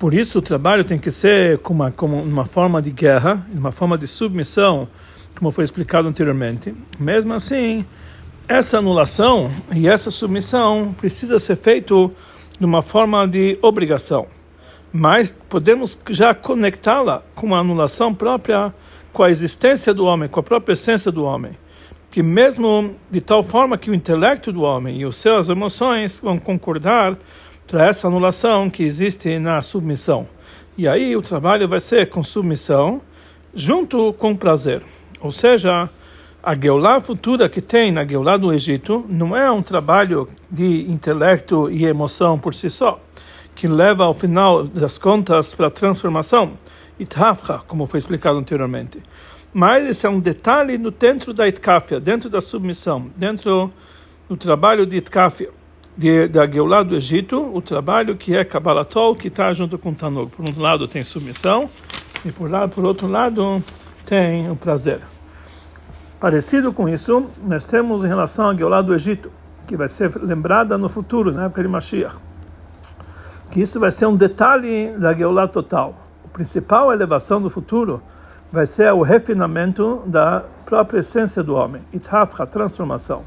por 0.00 0.14
isso 0.14 0.38
o 0.38 0.42
trabalho 0.42 0.82
tem 0.82 0.98
que 0.98 1.10
ser 1.10 1.58
como 1.58 1.82
uma, 1.82 1.92
como 1.92 2.16
uma 2.16 2.46
forma 2.46 2.80
de 2.80 2.90
guerra, 2.90 3.46
uma 3.52 3.70
forma 3.70 3.98
de 3.98 4.06
submissão, 4.06 4.88
como 5.38 5.50
foi 5.50 5.62
explicado 5.62 6.08
anteriormente. 6.08 6.74
Mesmo 6.98 7.34
assim, 7.34 7.84
essa 8.48 8.78
anulação 8.78 9.50
e 9.74 9.86
essa 9.86 10.10
submissão 10.10 10.94
precisa 10.98 11.38
ser 11.38 11.56
feito 11.56 12.10
de 12.58 12.64
uma 12.64 12.80
forma 12.80 13.28
de 13.28 13.58
obrigação. 13.60 14.26
Mas 14.90 15.36
podemos 15.50 15.98
já 16.08 16.34
conectá-la 16.34 17.22
com 17.34 17.54
a 17.54 17.58
anulação 17.58 18.14
própria, 18.14 18.72
com 19.12 19.22
a 19.22 19.30
existência 19.30 19.92
do 19.92 20.06
homem, 20.06 20.30
com 20.30 20.40
a 20.40 20.42
própria 20.42 20.72
essência 20.72 21.12
do 21.12 21.24
homem. 21.24 21.52
Que 22.10 22.22
mesmo 22.22 22.94
de 23.10 23.20
tal 23.20 23.42
forma 23.42 23.76
que 23.76 23.90
o 23.90 23.94
intelecto 23.94 24.50
do 24.50 24.62
homem 24.62 25.02
e 25.02 25.04
as 25.04 25.16
suas 25.16 25.50
emoções 25.50 26.20
vão 26.20 26.38
concordar 26.38 27.18
para 27.70 27.86
essa 27.86 28.08
anulação 28.08 28.68
que 28.68 28.82
existe 28.82 29.38
na 29.38 29.62
submissão. 29.62 30.26
E 30.76 30.88
aí 30.88 31.14
o 31.14 31.22
trabalho 31.22 31.68
vai 31.68 31.80
ser 31.80 32.08
com 32.08 32.20
submissão 32.20 33.00
junto 33.54 34.12
com 34.14 34.34
prazer. 34.34 34.82
Ou 35.20 35.30
seja, 35.30 35.88
a 36.42 36.54
Geulah 36.60 37.00
futura 37.00 37.48
que 37.48 37.60
tem 37.60 37.92
na 37.92 38.04
Geulah 38.04 38.38
do 38.38 38.52
Egito 38.52 39.06
não 39.08 39.36
é 39.36 39.48
um 39.48 39.62
trabalho 39.62 40.26
de 40.50 40.90
intelecto 40.90 41.70
e 41.70 41.84
emoção 41.84 42.40
por 42.40 42.54
si 42.54 42.68
só, 42.68 42.98
que 43.54 43.68
leva 43.68 44.02
ao 44.02 44.14
final 44.14 44.64
das 44.64 44.98
contas 44.98 45.54
para 45.54 45.68
a 45.68 45.70
transformação, 45.70 46.58
Itafra, 46.98 47.60
como 47.68 47.86
foi 47.86 47.98
explicado 47.98 48.36
anteriormente. 48.36 49.00
Mas 49.54 49.88
esse 49.88 50.06
é 50.06 50.10
um 50.10 50.18
detalhe 50.18 50.76
no 50.76 50.90
dentro 50.90 51.32
da 51.32 51.46
Itkafia, 51.46 52.00
dentro 52.00 52.28
da 52.28 52.40
submissão, 52.40 53.12
dentro 53.16 53.72
do 54.28 54.36
trabalho 54.36 54.84
de 54.84 54.96
Itkafia 54.96 55.59
de, 56.00 56.28
da 56.28 56.50
Geulah 56.50 56.82
do 56.82 56.96
Egito, 56.96 57.38
o 57.54 57.60
trabalho 57.60 58.16
que 58.16 58.34
é 58.34 58.42
Kabbalatol, 58.42 59.14
que 59.14 59.28
está 59.28 59.52
junto 59.52 59.76
com 59.76 59.92
Tanug. 59.92 60.30
Por 60.30 60.48
um 60.48 60.58
lado 60.58 60.88
tem 60.88 61.04
submissão 61.04 61.68
e 62.24 62.32
por, 62.32 62.50
lá, 62.50 62.66
por 62.66 62.86
outro 62.86 63.06
lado 63.06 63.62
tem 64.06 64.50
o 64.50 64.56
prazer. 64.56 65.02
Parecido 66.18 66.72
com 66.72 66.88
isso, 66.88 67.26
nós 67.42 67.66
temos 67.66 68.02
em 68.02 68.08
relação 68.08 68.48
à 68.48 68.56
Geulah 68.56 68.80
do 68.80 68.94
Egito, 68.94 69.30
que 69.68 69.76
vai 69.76 69.88
ser 69.88 70.10
lembrada 70.16 70.78
no 70.78 70.88
futuro, 70.88 71.32
na 71.32 71.44
época 71.44 71.62
de 71.62 71.68
Mashiach. 71.68 72.16
Que 73.50 73.60
isso 73.60 73.78
vai 73.78 73.90
ser 73.90 74.06
um 74.06 74.16
detalhe 74.16 74.92
da 74.96 75.12
Geulah 75.12 75.48
total. 75.48 75.94
A 76.24 76.28
principal 76.28 76.90
elevação 76.94 77.42
do 77.42 77.50
futuro 77.50 78.02
vai 78.50 78.66
ser 78.66 78.90
o 78.90 79.02
refinamento 79.02 80.02
da 80.06 80.44
própria 80.64 81.00
essência 81.00 81.42
do 81.42 81.54
homem, 81.54 81.82
Ithafra, 81.92 82.46
transformação. 82.46 83.22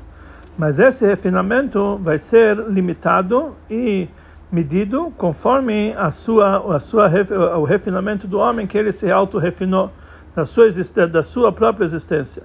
Mas 0.58 0.78
esse 0.78 1.06
refinamento 1.06 2.00
vai 2.02 2.18
ser 2.18 2.58
limitado 2.70 3.56
e 3.70 4.08
medido 4.52 5.12
conforme 5.18 5.94
a 5.98 6.12
sua, 6.12 6.76
a 6.76 6.80
sua, 6.80 7.08
o 7.58 7.64
refinamento 7.64 8.28
do 8.28 8.38
homem 8.38 8.68
que 8.68 8.78
ele 8.78 8.92
se 8.92 9.12
auto-refinou 9.12 9.92
da 10.36 10.46
sua, 10.46 10.68
da 11.12 11.24
sua 11.24 11.52
própria 11.52 11.84
existência, 11.84 12.44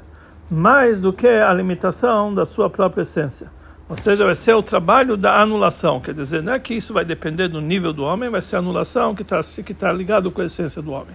mais 0.51 1.01
do 1.01 1.13
que 1.13 1.29
a 1.29 1.53
limitação 1.53 2.33
da 2.33 2.47
sua 2.47 2.71
própria 2.71 3.03
essência. 3.03 3.49
Ou 3.89 3.97
seja, 3.97 4.25
vai 4.25 4.35
ser 4.35 4.55
o 4.55 4.63
trabalho 4.63 5.17
da 5.17 5.41
anulação, 5.41 6.01
quer 6.01 6.15
dizer, 6.15 6.43
não 6.43 6.53
é 6.53 6.59
que 6.59 6.75
isso 6.75 6.93
vai 6.93 7.05
depender 7.05 7.49
do 7.49 7.61
nível 7.61 7.93
do 7.93 8.05
homem, 8.05 8.29
vai 8.29 8.43
ser 8.43 8.57
a 8.57 8.59
anulação 8.59 9.15
que 9.15 9.23
está 9.23 9.41
que 9.65 9.75
tá 9.75 9.93
ligado 9.93 10.31
com 10.31 10.41
a 10.41 10.45
essência 10.45 10.81
do 10.81 10.93
homem. 10.93 11.15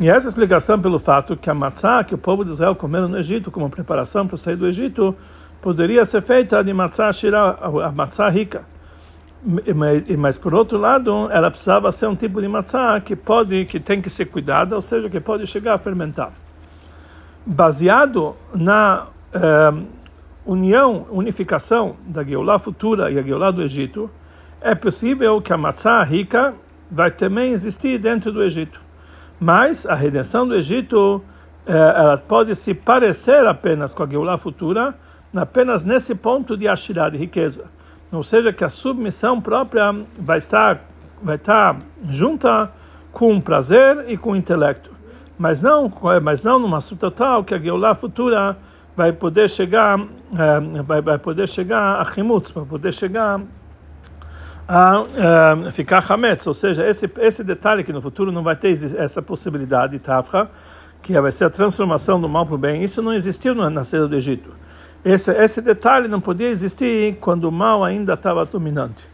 E 0.00 0.08
essa 0.08 0.28
explicação 0.28 0.80
pelo 0.80 0.98
fato 0.98 1.36
que 1.36 1.50
a 1.50 1.54
matzá 1.54 2.02
que 2.02 2.14
o 2.14 2.18
povo 2.18 2.44
de 2.44 2.52
Israel 2.52 2.74
comeu 2.74 3.08
no 3.08 3.18
Egito 3.18 3.50
como 3.50 3.68
preparação 3.68 4.26
para 4.26 4.36
sair 4.36 4.56
do 4.56 4.66
Egito 4.66 5.14
poderia 5.62 6.04
ser 6.04 6.20
feita 6.20 6.62
de 6.62 6.72
shira, 7.14 7.56
a 8.18 8.28
rica. 8.28 8.64
Mas 10.18 10.36
por 10.36 10.54
outro 10.54 10.76
lado, 10.76 11.28
ela 11.30 11.50
precisava 11.50 11.90
ser 11.92 12.08
um 12.08 12.16
tipo 12.16 12.40
de 12.40 12.48
matzah 12.48 13.00
que 13.00 13.16
pode, 13.16 13.64
que 13.64 13.80
tem 13.80 14.02
que 14.02 14.10
ser 14.10 14.26
cuidada, 14.26 14.74
ou 14.74 14.82
seja, 14.82 15.08
que 15.08 15.20
pode 15.20 15.46
chegar 15.46 15.74
a 15.74 15.78
fermentar. 15.78 16.32
Baseado 17.46 18.36
na 18.54 19.06
eh, 19.32 19.72
união, 20.44 21.06
unificação 21.10 21.96
da 22.06 22.22
Geulah 22.22 22.58
futura 22.58 23.10
e 23.10 23.18
a 23.18 23.22
Geulah 23.22 23.50
do 23.50 23.62
Egito, 23.62 24.10
é 24.60 24.74
possível 24.74 25.40
que 25.40 25.52
a 25.52 25.56
matzah 25.56 26.04
rica 26.04 26.54
vai 26.88 27.10
também 27.10 27.52
existir 27.52 27.98
dentro 27.98 28.30
do 28.30 28.42
Egito. 28.44 28.80
Mas 29.40 29.86
a 29.86 29.94
redenção 29.94 30.46
do 30.46 30.54
Egito, 30.54 31.20
eh, 31.66 31.72
ela 31.72 32.16
pode 32.16 32.54
se 32.54 32.74
parecer 32.74 33.44
apenas 33.44 33.92
com 33.92 34.04
a 34.04 34.06
Geulah 34.06 34.38
futura, 34.38 34.94
apenas 35.34 35.84
nesse 35.84 36.14
ponto 36.14 36.56
de 36.56 36.68
Ashirah, 36.68 37.10
de 37.10 37.18
riqueza. 37.18 37.70
Ou 38.10 38.22
seja, 38.22 38.52
que 38.52 38.62
a 38.62 38.68
submissão 38.68 39.40
própria 39.40 39.94
vai 40.18 40.38
estar, 40.38 40.82
vai 41.22 41.36
estar 41.36 41.78
junta 42.10 42.70
com 43.10 43.40
prazer 43.40 44.04
e 44.08 44.16
com 44.16 44.36
intelecto. 44.36 44.90
Mas 45.38 45.62
não, 45.62 45.90
mas 46.22 46.42
não 46.42 46.58
numa 46.58 46.80
total 46.80 47.42
que 47.42 47.54
a 47.54 47.58
Geulah 47.58 47.94
futura 47.94 48.56
vai 48.94 49.12
poder 49.12 49.48
chegar, 49.48 49.98
é, 49.98 50.82
vai, 50.82 51.00
vai 51.00 51.18
poder 51.18 51.48
chegar 51.48 52.00
a 52.00 52.04
Chimutz, 52.04 52.50
vai 52.50 52.64
poder 52.64 52.92
chegar 52.92 53.40
a 54.68 55.04
é, 55.66 55.72
ficar 55.72 56.04
Hametz, 56.08 56.46
ou 56.46 56.54
seja, 56.54 56.86
esse, 56.88 57.10
esse 57.18 57.42
detalhe 57.42 57.82
que 57.82 57.92
no 57.92 58.00
futuro 58.00 58.30
não 58.30 58.42
vai 58.42 58.54
ter 58.54 58.72
essa 58.96 59.20
possibilidade, 59.20 59.98
Tafra, 59.98 60.50
que 61.02 61.18
vai 61.20 61.32
ser 61.32 61.46
a 61.46 61.50
transformação 61.50 62.20
do 62.20 62.28
mal 62.28 62.46
para 62.46 62.54
o 62.54 62.58
bem, 62.58 62.82
isso 62.82 63.02
não 63.02 63.12
existiu 63.12 63.54
na 63.54 63.82
saída 63.84 64.06
do 64.06 64.14
Egito. 64.14 64.50
Esse, 65.04 65.32
esse 65.32 65.60
detalhe 65.60 66.06
não 66.06 66.20
podia 66.20 66.48
existir 66.48 67.16
quando 67.20 67.44
o 67.44 67.52
mal 67.52 67.84
ainda 67.84 68.14
estava 68.14 68.44
dominante. 68.44 69.04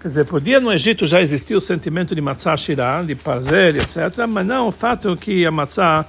Quer 0.00 0.08
dizer, 0.08 0.26
podia 0.26 0.60
no 0.60 0.70
Egito 0.70 1.06
já 1.06 1.22
existir 1.22 1.54
o 1.54 1.60
sentimento 1.60 2.14
de 2.14 2.20
matzah 2.20 2.56
shirah, 2.58 3.02
de 3.02 3.14
prazer, 3.14 3.76
etc., 3.76 4.26
mas 4.28 4.46
não 4.46 4.68
o 4.68 4.70
fato 4.70 5.16
que 5.16 5.46
a 5.46 5.50
matzah 5.50 6.04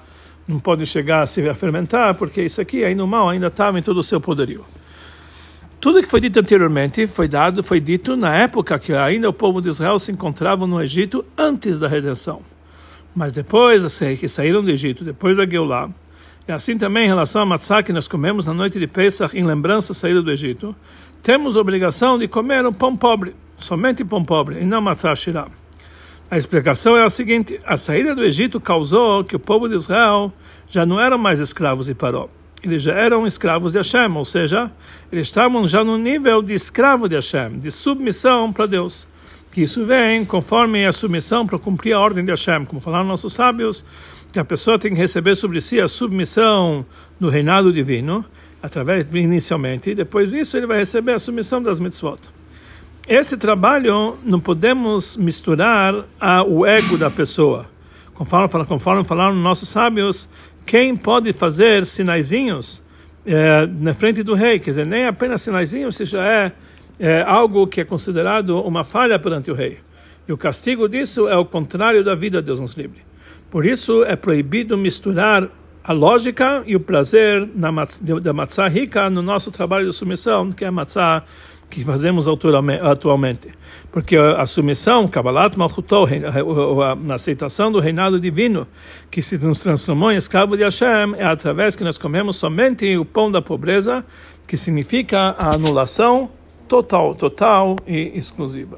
não 0.46 0.60
pode 0.60 0.86
chegar 0.86 1.22
a 1.22 1.26
se 1.26 1.54
fermentar, 1.54 2.14
porque 2.16 2.42
isso 2.42 2.60
aqui, 2.60 2.84
aí 2.84 2.94
no 2.94 3.08
mal, 3.08 3.30
ainda 3.30 3.48
estava 3.48 3.80
em 3.80 3.82
todo 3.82 4.00
o 4.00 4.04
seu 4.04 4.20
poderio. 4.20 4.66
Tudo 5.80 6.02
que 6.02 6.10
foi 6.10 6.20
dito 6.20 6.40
anteriormente 6.40 7.08
foi 7.08 7.28
dado, 7.28 7.64
foi 7.64 7.80
dito 7.80 8.18
na 8.18 8.36
época 8.36 8.78
que 8.78 8.92
ainda 8.92 9.30
o 9.30 9.34
povo 9.34 9.62
de 9.62 9.70
Israel 9.70 9.98
se 9.98 10.12
encontrava 10.12 10.68
no 10.68 10.82
Egito 10.82 11.24
antes 11.38 11.80
da 11.80 11.88
redenção. 11.88 12.42
Mas 13.16 13.32
depois, 13.32 13.86
assim, 13.86 14.16
que 14.18 14.28
saíram 14.28 14.62
do 14.62 14.72
Egito, 14.72 15.06
depois 15.06 15.38
da 15.38 15.46
Geulah, 15.46 15.90
e 16.48 16.52
assim 16.52 16.78
também 16.78 17.06
em 17.06 17.08
relação 17.08 17.42
à 17.42 17.46
matzah 17.46 17.82
que 17.82 17.92
nós 17.92 18.08
comemos 18.08 18.46
na 18.46 18.54
noite 18.54 18.78
de 18.78 18.88
Pesach 18.88 19.36
em 19.38 19.44
lembrança 19.44 19.90
da 19.90 20.00
saída 20.00 20.22
do 20.22 20.32
Egito, 20.32 20.76
temos 21.24 21.56
obrigação 21.56 22.20
de 22.20 22.28
comer 22.28 22.66
um 22.66 22.72
pão 22.72 22.96
pobre, 22.96 23.36
somente 23.58 24.06
pão 24.06 24.24
pobre, 24.24 24.60
e 24.62 24.66
não 24.66 24.82
matzah 24.82 25.16
shirah. 25.16 25.48
A 26.30 26.38
explicação 26.38 26.96
é 26.96 27.04
a 27.04 27.10
seguinte: 27.10 27.60
a 27.66 27.78
saída 27.78 28.14
do 28.14 28.24
Egito 28.24 28.60
causou 28.60 29.24
que 29.24 29.36
o 29.36 29.40
povo 29.40 29.68
de 29.68 29.76
Israel 29.76 30.32
já 30.68 30.86
não 30.86 31.00
eram 31.00 31.18
mais 31.18 31.40
escravos 31.40 31.88
de 31.88 31.96
Paró. 31.96 32.30
Eles 32.64 32.82
já 32.82 32.94
eram 32.94 33.28
escravos 33.28 33.74
de 33.74 33.80
Hashem, 33.80 34.16
ou 34.16 34.26
seja, 34.26 34.72
eles 35.12 35.28
estavam 35.28 35.68
já 35.68 35.84
no 35.84 35.98
nível 35.98 36.42
de 36.42 36.54
escravo 36.54 37.08
de 37.08 37.16
Hashem, 37.16 37.60
de 37.60 37.72
submissão 37.72 38.52
para 38.52 38.66
Deus 38.66 39.08
que 39.56 39.62
isso 39.62 39.86
vem 39.86 40.26
conforme 40.26 40.86
a 40.86 40.92
submissão 40.92 41.48
para 41.48 41.58
cumprir 41.58 41.94
a 41.94 42.00
ordem 42.02 42.26
de 42.26 42.30
Hashem, 42.30 42.66
como 42.66 42.82
falaram 42.82 43.06
nossos 43.06 43.32
sábios, 43.32 43.86
a 44.40 44.46
pessoa 44.46 44.80
tem 44.80 44.94
que 44.94 44.98
receber 44.98 45.36
sobre 45.36 45.62
si 45.62 45.80
a 45.80 45.88
submissão 45.88 46.86
do 47.20 47.30
reinado 47.30 47.72
divino, 47.72 48.26
através 48.62 49.14
inicialmente, 49.14 49.92
e 49.92 49.96
depois 49.96 50.32
disso 50.32 50.58
ele 50.58 50.66
vai 50.66 50.80
receber 50.80 51.14
a 51.14 51.20
submissão 51.20 51.62
das 51.62 51.80
mitzvot. 51.80 52.20
Esse 53.08 53.38
trabalho 53.38 54.18
não 54.24 54.40
podemos 54.40 55.16
misturar 55.16 56.06
ao 56.20 56.66
ego 56.66 56.98
da 56.98 57.12
pessoa. 57.12 57.68
Conforme, 58.14 58.48
conforme 58.66 59.04
falaram 59.04 59.36
nossos 59.36 59.70
sábios, 59.70 60.28
quem 60.66 60.96
pode 60.96 61.32
fazer 61.34 61.86
sinaizinhos 61.86 62.82
é, 63.26 63.68
na 63.68 63.94
frente 63.94 64.24
do 64.24 64.34
rei, 64.34 64.60
quer 64.60 64.72
dizer, 64.72 64.86
nem 64.86 65.06
apenas 65.06 65.42
sinaizinhos, 65.42 65.96
se 65.96 66.06
já 66.06 66.24
é 66.24 66.52
é 67.00 67.22
algo 67.22 67.68
que 67.68 67.82
é 67.82 67.86
considerado 67.86 68.62
uma 68.62 68.84
falha 68.84 69.20
perante 69.20 69.52
o 69.52 69.54
rei. 69.54 69.80
E 70.28 70.34
o 70.34 70.38
castigo 70.38 70.88
disso 70.88 71.28
é 71.28 71.36
o 71.36 71.46
contrário 71.46 72.04
da 72.04 72.16
vida, 72.16 72.42
Deus 72.42 72.60
nos 72.60 72.74
livre. 72.74 73.00
Por 73.50 73.66
isso 73.66 74.04
é 74.04 74.16
proibido 74.16 74.78
misturar 74.78 75.50
a 75.84 75.94
lógica 75.94 76.64
e 76.66 76.76
o 76.76 76.80
prazer 76.80 77.48
na, 77.56 77.70
da 78.22 78.34
matzah 78.34 78.68
rica 78.68 79.10
no 79.10 79.22
nosso 79.22 79.52
trabalho 79.52 79.88
de 79.90 79.96
submissão, 79.96 80.52
que 80.52 80.66
é 80.66 80.68
a 80.68 80.72
matzah 80.72 81.24
que 81.70 81.84
fazemos 81.84 82.28
atualmente. 82.28 83.50
Porque 83.92 84.18
a 84.18 84.46
submissão, 84.46 85.08
Kabbalat 85.08 85.56
Malchutol, 85.58 86.08
na 87.04 87.16
aceitação 87.16 87.72
do 87.72 87.80
reinado 87.80 88.20
divino, 88.20 88.68
que 89.10 89.22
se 89.22 89.38
nos 89.38 89.60
transformou 89.60 90.12
em 90.12 90.16
escravo 90.16 90.56
de 90.58 90.64
Hashem, 90.64 91.16
é 91.18 91.26
através 91.26 91.76
que 91.76 91.84
nós 91.84 91.98
comemos 91.98 92.38
somente 92.38 92.98
o 92.98 93.06
pão 93.06 93.32
da 93.32 93.42
pobreza, 93.42 94.06
que 94.48 94.58
significa 94.58 95.36
a 95.38 95.56
anulação 95.56 96.30
total, 96.68 97.16
total 97.16 97.76
e 97.88 98.12
exclusiva. 98.16 98.78